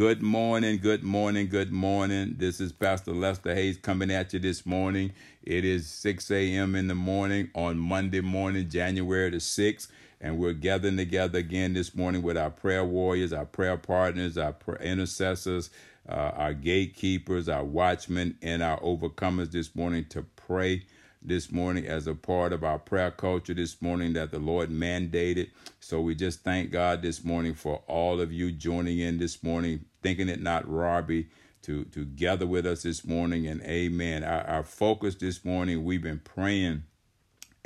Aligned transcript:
Good 0.00 0.22
morning, 0.22 0.78
good 0.78 1.02
morning, 1.02 1.48
good 1.48 1.70
morning. 1.70 2.36
This 2.38 2.58
is 2.58 2.72
Pastor 2.72 3.12
Lester 3.12 3.54
Hayes 3.54 3.76
coming 3.76 4.10
at 4.10 4.32
you 4.32 4.38
this 4.38 4.64
morning. 4.64 5.12
It 5.42 5.62
is 5.62 5.86
6 5.88 6.30
a.m. 6.30 6.74
in 6.74 6.88
the 6.88 6.94
morning 6.94 7.50
on 7.54 7.78
Monday 7.78 8.22
morning, 8.22 8.70
January 8.70 9.28
the 9.28 9.36
6th, 9.36 9.88
and 10.18 10.38
we're 10.38 10.54
gathering 10.54 10.96
together 10.96 11.38
again 11.38 11.74
this 11.74 11.94
morning 11.94 12.22
with 12.22 12.38
our 12.38 12.48
prayer 12.48 12.82
warriors, 12.82 13.34
our 13.34 13.44
prayer 13.44 13.76
partners, 13.76 14.38
our 14.38 14.56
intercessors, 14.80 15.68
uh, 16.08 16.12
our 16.34 16.54
gatekeepers, 16.54 17.46
our 17.50 17.62
watchmen, 17.62 18.38
and 18.40 18.62
our 18.62 18.80
overcomers 18.80 19.50
this 19.50 19.76
morning 19.76 20.06
to 20.08 20.22
pray 20.22 20.82
this 21.22 21.52
morning 21.52 21.86
as 21.86 22.06
a 22.06 22.14
part 22.14 22.52
of 22.52 22.64
our 22.64 22.78
prayer 22.78 23.10
culture 23.10 23.54
this 23.54 23.82
morning 23.82 24.14
that 24.14 24.30
the 24.30 24.38
Lord 24.38 24.70
mandated. 24.70 25.50
So 25.80 26.00
we 26.00 26.14
just 26.14 26.40
thank 26.40 26.70
God 26.70 27.02
this 27.02 27.24
morning 27.24 27.54
for 27.54 27.82
all 27.86 28.20
of 28.20 28.32
you 28.32 28.52
joining 28.52 28.98
in 29.00 29.18
this 29.18 29.42
morning, 29.42 29.84
thinking 30.02 30.28
it 30.28 30.40
not 30.40 30.68
robbery 30.68 31.28
to, 31.62 31.84
to 31.86 32.04
gather 32.04 32.46
with 32.46 32.66
us 32.66 32.82
this 32.82 33.04
morning. 33.04 33.46
And 33.46 33.60
amen. 33.62 34.24
Our, 34.24 34.42
our 34.42 34.62
focus 34.62 35.14
this 35.16 35.44
morning, 35.44 35.84
we've 35.84 36.02
been 36.02 36.20
praying, 36.20 36.84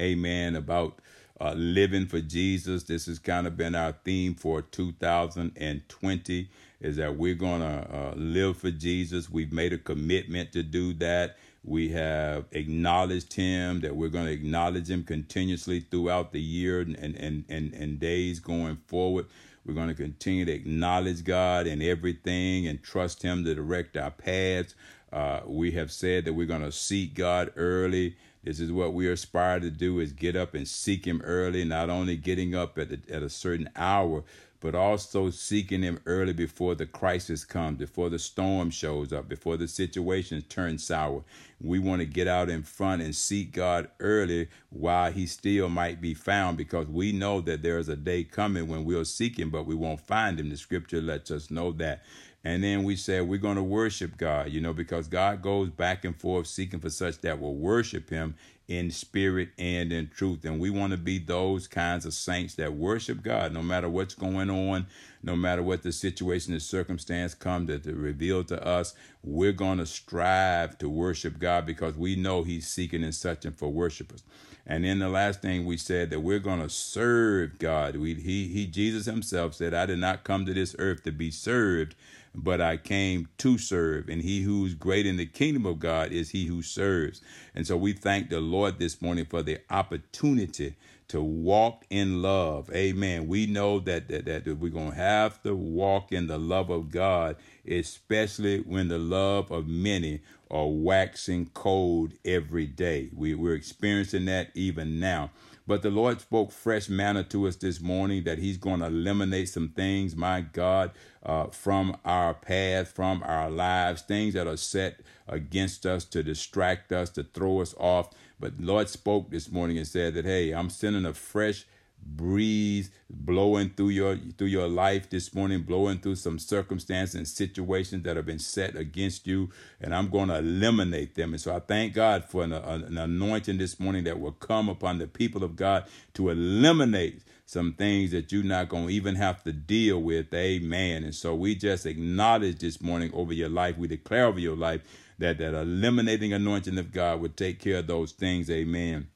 amen, 0.01 0.57
about 0.57 0.99
uh, 1.41 1.53
living 1.53 2.07
for 2.07 2.21
Jesus. 2.21 2.85
This 2.85 3.07
has 3.07 3.19
kind 3.19 3.47
of 3.47 3.57
been 3.57 3.75
our 3.75 3.93
theme 4.05 4.35
for 4.35 4.63
2020 4.63 6.49
is 6.81 6.97
that 6.97 7.17
we're 7.17 7.35
going 7.35 7.61
to 7.61 7.67
uh, 7.67 8.13
live 8.15 8.59
for 8.59 8.71
Jesus. 8.71 9.31
We've 9.31 9.53
made 9.53 9.73
a 9.73 9.79
commitment 9.79 10.53
to 10.53 10.63
do 10.63 10.93
that. 10.95 11.39
We 11.65 11.89
have 11.91 12.45
acknowledged 12.53 13.33
him, 13.33 13.81
that 13.81 13.97
we're 13.97 14.09
going 14.09 14.27
to 14.27 14.33
acknowledge 14.33 14.91
him 14.91 15.03
continuously 15.03 15.81
throughout 15.81 16.33
the 16.33 16.41
year 16.41 16.81
and, 16.81 16.95
and, 16.97 17.45
and, 17.49 17.73
and 17.73 17.99
days 17.99 18.39
going 18.39 18.77
forward. 18.87 19.27
We're 19.65 19.75
going 19.75 19.89
to 19.89 19.95
continue 19.95 20.45
to 20.45 20.53
acknowledge 20.53 21.25
God 21.25 21.67
in 21.67 21.81
everything 21.81 22.67
and 22.67 22.83
trust 22.83 23.23
him 23.23 23.45
to 23.45 23.55
direct 23.55 23.97
our 23.97 24.11
paths. 24.11 24.75
Uh, 25.11 25.41
we 25.47 25.71
have 25.71 25.91
said 25.91 26.27
that 26.27 26.35
we're 26.35 26.47
going 26.47 26.61
to 26.61 26.73
seek 26.73 27.15
God 27.15 27.51
early. 27.57 28.17
This 28.43 28.61
is 28.61 28.71
what 28.71 28.93
we 28.93 29.09
aspire 29.09 29.59
to 29.61 29.71
do 29.71 30.01
is 30.01 30.13
get 30.13 30.37
up 30.37 30.53
and 30.55 30.69
seek 30.69 31.07
him 31.07 31.23
early, 31.25 31.65
not 31.65 31.89
only 31.89 32.17
getting 32.19 32.55
up 32.55 32.79
at, 32.79 32.91
the, 32.91 33.01
at 33.15 33.23
a 33.23 33.31
certain 33.31 33.71
hour, 33.75 34.23
but 34.65 34.75
also 34.75 35.29
seeking 35.29 35.83
Him 35.83 36.01
early 36.07 36.33
before 36.33 36.75
the 36.75 36.87
crisis 36.87 37.45
comes, 37.45 37.77
before 37.77 38.09
the 38.09 38.19
storm 38.19 38.71
shows 38.71 39.13
up, 39.13 39.29
before 39.29 39.59
the 39.59 39.69
situation 39.69 40.41
turns 40.41 40.87
sour. 40.87 41.23
We 41.61 41.79
want 41.79 42.01
to 42.01 42.07
get 42.07 42.29
out 42.29 42.49
in 42.49 42.63
front 42.63 43.03
and 43.03 43.15
seek 43.15 43.53
God 43.53 43.91
early 44.01 44.49
while 44.71 45.13
He 45.13 45.27
still 45.27 45.69
might 45.69 46.01
be 46.01 46.15
found 46.15 46.57
because 46.57 46.87
we 46.87 47.13
know 47.13 47.43
that 47.43 47.63
there 47.63 47.77
is 47.77 47.91
a 47.91 47.97
day 47.97 48.25
coming 48.25 48.67
when 48.67 48.87
we'll 48.87 49.05
seek 49.05 49.39
Him, 49.39 49.51
but 49.51 49.67
we 49.67 49.75
won't 49.75 50.01
find 50.01 50.41
Him. 50.41 50.49
The 50.49 50.57
scripture 50.57 51.03
lets 51.03 51.31
us 51.31 51.51
know 51.51 51.71
that. 51.73 52.03
And 52.43 52.65
then 52.65 52.85
we 52.85 52.97
said 52.97 53.29
we're 53.29 53.39
going 53.39 53.57
to 53.57 53.63
worship 53.63 54.17
God, 54.17 54.51
you 54.51 54.63
know, 54.63 54.73
because 54.73 55.09
God 55.09 55.43
goes 55.43 55.69
back 55.69 56.07
and 56.07 56.19
forth 56.19 56.47
seeking 56.47 56.81
for 56.81 56.91
such 56.91 57.21
that 57.21 57.39
will 57.39 57.55
worship 57.55 58.09
Him 58.09 58.35
in 58.69 58.91
spirit 58.91 59.51
and 59.59 59.93
in 59.93 60.09
truth. 60.09 60.45
And 60.45 60.59
we 60.59 60.71
want 60.71 60.93
to 60.93 60.97
be 60.97 61.19
those 61.19 61.67
kinds 61.67 62.07
of 62.07 62.15
saints 62.15 62.55
that 62.55 62.75
worship 62.75 63.23
God 63.23 63.53
no 63.53 63.63
matter 63.63 63.89
what's 63.89 64.15
going 64.15 64.51
on, 64.51 64.87
no 65.23 65.37
matter 65.37 65.63
what 65.63 65.83
the 65.83 65.93
situation, 65.93 66.55
the 66.55 66.61
circumstance 66.61 67.35
come 67.35 67.67
to, 67.67 67.79
to 67.79 67.95
reveal 67.95 68.43
to 68.45 68.67
us. 68.67 68.95
We're 69.23 69.53
going 69.53 69.79
to 69.79 69.87
strive 69.87 70.79
to 70.79 70.89
worship 70.89 71.39
God 71.39 71.67
because 71.67 71.95
we 71.97 72.17
know 72.17 72.43
He's 72.43 72.67
seeking 72.67 73.05
and 73.05 73.15
searching 73.15 73.53
for 73.53 73.69
worshipers. 73.69 74.23
And 74.67 74.85
then 74.85 74.99
the 74.99 75.11
last 75.11 75.43
thing 75.43 75.67
we 75.67 75.77
said 75.77 76.09
that 76.11 76.21
we're 76.21 76.39
going 76.39 76.61
to 76.61 76.71
serve 76.71 77.59
God. 77.59 77.97
We, 77.97 78.15
he, 78.15 78.49
he, 78.49 78.67
Jesus 78.67 79.05
Himself 79.05 79.55
said, 79.55 79.75
"I 79.75 79.85
did 79.87 79.99
not 79.99 80.25
come 80.25 80.47
to 80.47 80.55
this 80.55 80.75
earth 80.79 81.03
to 81.05 81.13
be 81.13 81.31
served, 81.31 81.95
but 82.35 82.61
I 82.61 82.77
came 82.77 83.29
to 83.39 83.59
serve. 83.59 84.09
And 84.09 84.23
he 84.23 84.43
who's 84.43 84.75
great 84.75 85.07
in 85.07 85.17
the 85.17 85.27
kingdom 85.27 85.67
of 85.67 85.79
God 85.79 86.13
is 86.13 86.31
he 86.31 86.47
who 86.47 86.63
serves. 86.63 87.21
And 87.55 87.67
so 87.67 87.77
we 87.77 87.93
thank 87.93 88.31
the 88.31 88.41
Lord 88.41 88.79
this 88.79 89.01
morning 89.01 89.27
for 89.27 89.43
the 89.43 89.59
opportunity 89.71 90.75
to 91.09 91.23
walk 91.23 91.85
in 91.91 92.23
love. 92.23 92.71
Amen. 92.75 93.29
We 93.29 93.47
know 93.47 93.79
that, 93.81 94.09
that, 94.09 94.25
that 94.25 94.47
we're 94.59 94.71
going 94.71 94.93
to 94.93 94.97
have 94.97 95.43
to 95.43 95.55
walk 95.55 96.13
in 96.13 96.27
the 96.27 96.39
love 96.39 96.71
of 96.71 96.91
God, 96.91 97.37
especially 97.69 98.61
when 98.61 98.89
the 98.89 98.99
love 98.99 99.51
of 99.51 99.69
many 99.69 100.23
are 100.51 100.69
waxing 100.69 101.51
cold 101.55 102.13
every 102.25 102.67
day. 102.67 103.11
We, 103.15 103.35
we're 103.35 103.55
experiencing 103.55 104.25
that 104.27 104.51
even 104.55 104.99
now. 104.99 105.31
But 105.67 105.83
the 105.83 105.91
Lord 105.91 106.21
spoke 106.21 106.53
fresh 106.53 106.89
manna 106.89 107.25
to 107.25 107.47
us 107.47 107.57
this 107.57 107.81
morning 107.81 108.25
that 108.25 108.39
He's 108.39 108.59
going 108.59 108.81
to 108.81 108.87
eliminate 108.87 109.49
some 109.49 109.71
things, 109.71 110.15
my 110.15 110.43
God, 110.43 110.91
uh, 111.25 111.47
from 111.47 111.97
our 112.05 112.35
path, 112.35 112.89
from 112.89 113.23
our 113.25 113.51
lives, 113.51 114.03
things 114.03 114.35
that 114.35 114.47
are 114.47 114.57
set 114.57 115.01
against 115.29 115.87
us 115.87 116.05
to 116.05 116.23
distract 116.23 116.93
us, 116.93 117.11
to 117.11 117.25
throw 117.25 117.61
us 117.61 117.75
off. 117.79 118.11
But 118.39 118.61
Lord 118.61 118.89
spoke 118.89 119.31
this 119.31 119.51
morning 119.51 119.79
and 119.79 119.87
said 119.87 120.15
that, 120.15 120.25
hey, 120.25 120.53
I'm 120.53 120.71
sending 120.71 121.07
a 121.07 121.15
fresh 121.15 121.67
breeze 122.07 122.91
blowing 123.09 123.71
through 123.71 123.89
your 123.89 124.17
through 124.37 124.49
your 124.49 124.69
life 124.69 125.09
this 125.09 125.35
morning 125.35 125.63
blowing 125.63 125.99
through 125.99 126.17
some 126.17 126.39
circumstances 126.39 127.15
and 127.15 127.27
situations 127.27 128.03
that 128.03 128.17
have 128.17 128.27
been 128.27 128.39
set 128.39 128.77
against 128.77 129.27
you 129.27 129.49
and 129.81 129.95
i'm 129.95 130.09
going 130.11 130.29
to 130.29 130.37
eliminate 130.37 131.15
them 131.15 131.33
and 131.33 131.41
so 131.41 131.55
i 131.55 131.61
thank 131.61 131.95
god 131.95 132.25
for 132.25 132.43
an, 132.43 132.53
an 132.53 132.99
anointing 132.99 133.59
this 133.59 133.79
morning 133.81 134.05
that 134.05 134.19
will 134.19 134.33
come 134.33 134.69
upon 134.69 134.99
the 134.99 135.07
people 135.07 135.43
of 135.45 135.57
god 135.57 135.85
to 136.13 136.29
eliminate 136.29 137.23
some 137.47 137.75
things 137.75 138.11
that 138.11 138.33
you're 138.33 138.43
not 138.43 138.69
going 138.69 138.87
to 138.89 138.93
even 138.93 139.15
have 139.15 139.43
to 139.43 139.53
deal 139.53 140.01
with 140.03 140.33
amen 140.35 141.05
and 141.05 141.15
so 141.15 141.35
we 141.35 141.55
just 141.55 141.87
acknowledge 141.87 142.59
this 142.59 142.81
morning 142.81 143.11
over 143.13 143.33
your 143.33 143.49
life 143.49 143.77
we 143.77 143.87
declare 143.87 144.27
over 144.27 144.41
your 144.41 144.57
life 144.57 144.81
that 145.19 145.39
that 145.39 145.55
eliminating 145.55 146.33
anointing 146.33 146.79
of 146.79 146.93
god 146.93 147.21
would 147.21 147.37
take 147.37 147.61
care 147.61 147.79
of 147.79 147.87
those 147.87 148.13
things 148.13 148.51
amen 148.51 149.09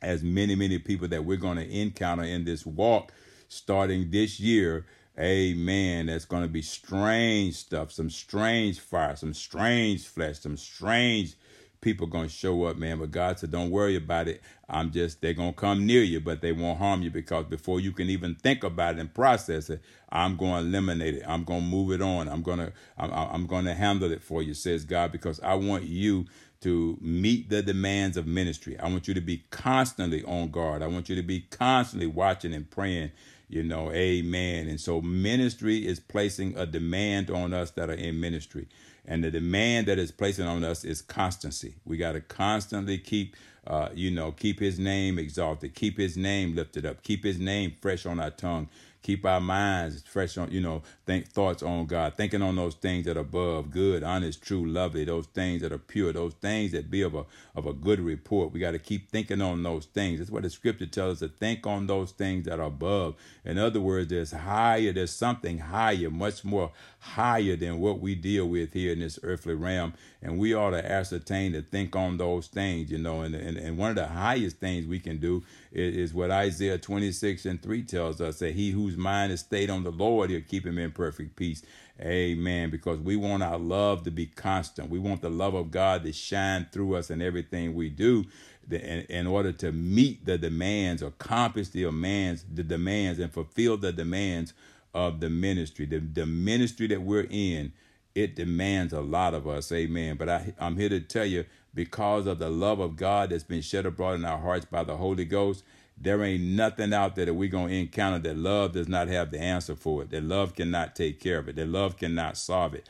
as 0.00 0.22
many, 0.22 0.54
many 0.54 0.78
people 0.78 1.08
that 1.08 1.24
we're 1.24 1.36
going 1.36 1.58
to 1.58 1.80
encounter 1.80 2.24
in 2.24 2.44
this 2.44 2.66
walk 2.66 3.12
starting 3.48 4.10
this 4.10 4.40
year. 4.40 4.84
Amen. 5.18 6.06
That's 6.06 6.24
going 6.24 6.42
to 6.42 6.48
be 6.48 6.62
strange 6.62 7.54
stuff, 7.54 7.92
some 7.92 8.10
strange 8.10 8.80
fire, 8.80 9.14
some 9.16 9.34
strange 9.34 10.06
flesh, 10.06 10.40
some 10.40 10.56
strange 10.56 11.34
people 11.82 12.06
to 12.26 12.34
show 12.34 12.64
up, 12.64 12.78
man. 12.78 12.98
But 12.98 13.10
God 13.10 13.38
said, 13.38 13.50
don't 13.50 13.70
worry 13.70 13.96
about 13.96 14.28
it. 14.28 14.40
I'm 14.68 14.90
just, 14.90 15.20
they're 15.20 15.34
to 15.52 15.60
come 15.60 15.84
near 15.84 16.02
you, 16.02 16.20
but 16.20 16.40
they 16.40 16.52
won't 16.52 16.78
harm 16.78 17.02
you 17.02 17.10
because 17.10 17.44
before 17.44 17.78
you 17.80 17.92
can 17.92 18.08
even 18.08 18.36
think 18.36 18.64
about 18.64 18.94
it 18.94 19.00
and 19.00 19.12
process 19.12 19.68
it, 19.68 19.82
I'm 20.08 20.38
to 20.52 20.66
eliminate 20.66 21.16
it. 21.16 21.24
I'm 21.26 21.44
to 21.62 21.66
move 21.66 21.92
it 21.92 22.00
on. 22.00 22.28
I'm 22.28 22.42
to, 22.58 22.72
I'm, 22.96 23.12
I'm 23.12 23.46
to 23.66 23.74
handle 23.74 24.10
it 24.10 24.22
for 24.22 24.42
you, 24.42 24.54
says 24.54 24.84
God, 24.84 25.12
because 25.12 25.40
I 25.40 25.54
want 25.54 25.84
you 25.84 26.26
to 26.62 26.96
meet 27.00 27.50
the 27.50 27.60
demands 27.60 28.16
of 28.16 28.26
ministry. 28.26 28.78
I 28.78 28.88
want 28.88 29.08
you 29.08 29.14
to 29.14 29.20
be 29.20 29.44
constantly 29.50 30.22
on 30.24 30.50
guard. 30.50 30.82
I 30.82 30.86
want 30.86 31.08
you 31.08 31.16
to 31.16 31.22
be 31.22 31.40
constantly 31.40 32.06
watching 32.06 32.54
and 32.54 32.70
praying, 32.70 33.10
you 33.48 33.64
know, 33.64 33.90
amen. 33.90 34.68
And 34.68 34.80
so 34.80 35.00
ministry 35.00 35.84
is 35.84 35.98
placing 35.98 36.56
a 36.56 36.64
demand 36.64 37.30
on 37.30 37.52
us 37.52 37.72
that 37.72 37.90
are 37.90 37.94
in 37.94 38.20
ministry. 38.20 38.68
And 39.04 39.24
the 39.24 39.30
demand 39.30 39.88
that 39.88 39.98
is 39.98 40.12
placing 40.12 40.46
on 40.46 40.64
us 40.64 40.84
is 40.84 41.02
constancy. 41.02 41.74
We 41.84 41.96
got 41.96 42.12
to 42.12 42.20
constantly 42.20 42.98
keep, 42.98 43.36
uh, 43.66 43.88
you 43.94 44.10
know, 44.10 44.30
keep 44.32 44.60
his 44.60 44.78
name 44.78 45.18
exalted, 45.18 45.74
keep 45.74 45.98
his 45.98 46.16
name 46.16 46.54
lifted 46.54 46.86
up, 46.86 47.02
keep 47.02 47.24
his 47.24 47.38
name 47.38 47.74
fresh 47.80 48.06
on 48.06 48.20
our 48.20 48.30
tongue, 48.30 48.68
keep 49.02 49.26
our 49.26 49.40
minds 49.40 50.02
fresh 50.02 50.38
on, 50.38 50.50
you 50.50 50.60
know, 50.60 50.82
think 51.06 51.28
thoughts 51.28 51.62
on 51.62 51.86
God, 51.86 52.14
thinking 52.16 52.42
on 52.42 52.56
those 52.56 52.74
things 52.74 53.04
that 53.06 53.16
are 53.16 53.20
above, 53.20 53.70
good, 53.70 54.02
honest, 54.02 54.42
true, 54.42 54.64
lovely, 54.66 55.04
those 55.04 55.26
things 55.26 55.62
that 55.62 55.72
are 55.72 55.78
pure, 55.78 56.12
those 56.12 56.34
things 56.34 56.72
that 56.72 56.90
be 56.90 57.02
of 57.02 57.14
a 57.14 57.24
of 57.54 57.66
a 57.66 57.72
good 57.72 58.00
report. 58.00 58.52
We 58.52 58.60
got 58.60 58.72
to 58.72 58.78
keep 58.78 59.10
thinking 59.10 59.42
on 59.42 59.62
those 59.62 59.86
things. 59.86 60.18
That's 60.18 60.30
what 60.30 60.42
the 60.42 60.50
scripture 60.50 60.86
tells 60.86 61.22
us 61.22 61.30
to 61.30 61.36
think 61.36 61.66
on 61.66 61.86
those 61.86 62.12
things 62.12 62.46
that 62.46 62.60
are 62.60 62.66
above. 62.66 63.16
In 63.44 63.58
other 63.58 63.80
words, 63.80 64.08
there's 64.08 64.32
higher, 64.32 64.92
there's 64.92 65.10
something 65.10 65.58
higher, 65.58 66.10
much 66.10 66.44
more 66.44 66.70
higher 67.00 67.56
than 67.56 67.80
what 67.80 68.00
we 68.00 68.14
deal 68.14 68.46
with 68.46 68.72
here 68.72 68.92
in 68.92 69.00
this 69.00 69.18
earthly 69.22 69.54
realm. 69.54 69.94
And 70.22 70.38
we 70.38 70.54
ought 70.54 70.70
to 70.70 70.90
ascertain 70.90 71.52
to 71.52 71.62
think 71.62 71.96
on 71.96 72.16
those 72.16 72.46
things, 72.46 72.90
you 72.90 72.98
know, 72.98 73.22
and, 73.22 73.34
and, 73.34 73.56
and 73.58 73.76
one 73.76 73.90
of 73.90 73.96
the 73.96 74.06
highest 74.06 74.58
things 74.58 74.86
we 74.86 75.00
can 75.00 75.18
do 75.18 75.42
is, 75.72 75.96
is 75.96 76.14
what 76.14 76.30
Isaiah 76.30 76.78
26 76.78 77.46
and 77.46 77.62
3 77.62 77.82
tells 77.84 78.20
us 78.20 78.40
that 78.40 78.54
he 78.54 78.72
whose 78.72 78.96
mind 78.96 79.32
is 79.32 79.40
stayed 79.40 79.70
on 79.70 79.84
the 79.84 79.92
Lord, 79.92 80.30
he'll 80.30 80.42
keep 80.42 80.66
him 80.66 80.78
in 80.78 80.92
perfect 80.92 81.36
peace. 81.36 81.62
Amen. 82.00 82.70
Because 82.70 82.98
we 83.00 83.16
want 83.16 83.42
our 83.42 83.58
love 83.58 84.04
to 84.04 84.10
be 84.10 84.26
constant. 84.26 84.90
We 84.90 84.98
want 84.98 85.22
the 85.22 85.30
love 85.30 85.54
of 85.54 85.70
God 85.70 86.04
to 86.04 86.12
shine 86.12 86.66
through 86.72 86.96
us 86.96 87.10
in 87.10 87.22
everything 87.22 87.74
we 87.74 87.90
do 87.90 88.26
in, 88.70 88.78
in 89.08 89.26
order 89.26 89.52
to 89.52 89.72
meet 89.72 90.24
the 90.26 90.38
demands, 90.38 91.02
accomplish 91.02 91.68
the 91.68 91.82
demands, 91.84 92.44
the 92.52 92.62
demands, 92.62 93.18
and 93.18 93.32
fulfill 93.32 93.76
the 93.76 93.92
demands 93.92 94.54
of 94.94 95.20
the 95.20 95.30
ministry. 95.30 95.86
The, 95.86 95.98
the 96.00 96.26
ministry 96.26 96.86
that 96.88 97.02
we're 97.02 97.26
in, 97.30 97.72
it 98.14 98.36
demands 98.36 98.92
a 98.92 99.00
lot 99.00 99.34
of 99.34 99.48
us. 99.48 99.72
Amen. 99.72 100.16
But 100.16 100.28
I, 100.28 100.54
I'm 100.58 100.76
here 100.76 100.88
to 100.90 101.00
tell 101.00 101.26
you, 101.26 101.44
because 101.74 102.26
of 102.26 102.38
the 102.38 102.50
love 102.50 102.80
of 102.80 102.96
God 102.96 103.30
that's 103.30 103.44
been 103.44 103.62
shed 103.62 103.86
abroad 103.86 104.14
in 104.14 104.24
our 104.24 104.38
hearts 104.38 104.64
by 104.64 104.84
the 104.84 104.96
Holy 104.96 105.24
Ghost, 105.24 105.64
There 105.96 106.22
ain't 106.24 106.42
nothing 106.42 106.92
out 106.92 107.14
there 107.16 107.26
that 107.26 107.34
we're 107.34 107.48
going 107.48 107.68
to 107.68 107.76
encounter 107.76 108.18
that 108.18 108.36
love 108.36 108.72
does 108.72 108.88
not 108.88 109.08
have 109.08 109.30
the 109.30 109.40
answer 109.40 109.76
for 109.76 110.02
it, 110.02 110.10
that 110.10 110.24
love 110.24 110.54
cannot 110.54 110.96
take 110.96 111.20
care 111.20 111.38
of 111.38 111.48
it, 111.48 111.56
that 111.56 111.68
love 111.68 111.96
cannot 111.96 112.36
solve 112.36 112.74
it. 112.74 112.88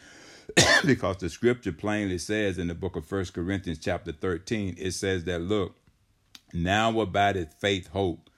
because 0.86 1.18
the 1.18 1.28
scripture 1.28 1.72
plainly 1.72 2.18
says 2.18 2.58
in 2.58 2.68
the 2.68 2.74
book 2.74 2.96
of 2.96 3.04
First 3.04 3.34
Corinthians, 3.34 3.78
chapter 3.78 4.12
13, 4.12 4.76
it 4.78 4.92
says 4.92 5.24
that, 5.24 5.40
look, 5.40 5.76
now 6.54 6.98
abideth 7.00 7.54
faith, 7.54 7.88
hope, 7.88 8.30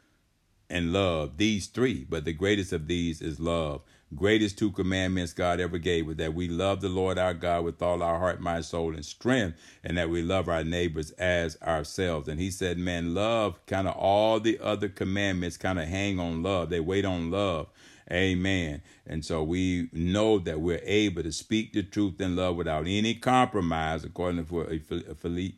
and 0.69 0.93
love, 0.93 1.37
these 1.37 1.67
three, 1.67 2.05
but 2.09 2.25
the 2.25 2.33
greatest 2.33 2.73
of 2.73 2.89
these 2.89 3.21
is 3.21 3.39
love 3.39 3.83
greatest 4.17 4.59
two 4.59 4.71
commandments 4.71 5.33
God 5.33 5.61
ever 5.61 5.79
gave 5.79 6.07
was 6.07 6.17
that 6.17 6.35
we 6.35 6.49
love 6.49 6.81
the 6.81 6.89
Lord 6.89 7.19
our 7.19 7.35
God 7.35 7.65
with 7.65 7.83
all 7.83 8.03
our 8.03 8.19
heart, 8.19 8.41
mind, 8.41 8.65
soul, 8.65 8.95
and 8.95 9.05
strength, 9.05 9.59
and 9.83 9.97
that 9.99 10.11
we 10.11 10.23
love 10.23 10.49
our 10.49 10.65
neighbors 10.65 11.11
as 11.13 11.57
ourselves. 11.63 12.29
And 12.29 12.41
he 12.41 12.51
said, 12.51 12.79
man, 12.79 13.15
love, 13.15 13.65
kind 13.67 13.89
of 13.89 13.95
all 13.97 14.41
the 14.41 14.59
other 14.61 14.89
commandments 14.89 15.57
kind 15.57 15.79
of 15.79 15.89
hang 15.89 16.19
on 16.19 16.43
love. 16.43 16.71
They 16.71 16.81
wait 16.81 17.05
on 17.05 17.31
love. 17.31 17.69
Amen. 18.13 18.83
And 19.07 19.25
so 19.25 19.43
we 19.43 19.89
know 19.93 20.39
that 20.41 20.61
we're 20.61 20.83
able 20.85 21.23
to 21.23 21.33
speak 21.33 21.73
the 21.73 21.83
truth 21.83 22.21
in 22.21 22.37
love 22.37 22.57
without 22.57 22.87
any 22.87 23.15
compromise, 23.15 24.05
according 24.05 24.45
to 24.45 24.61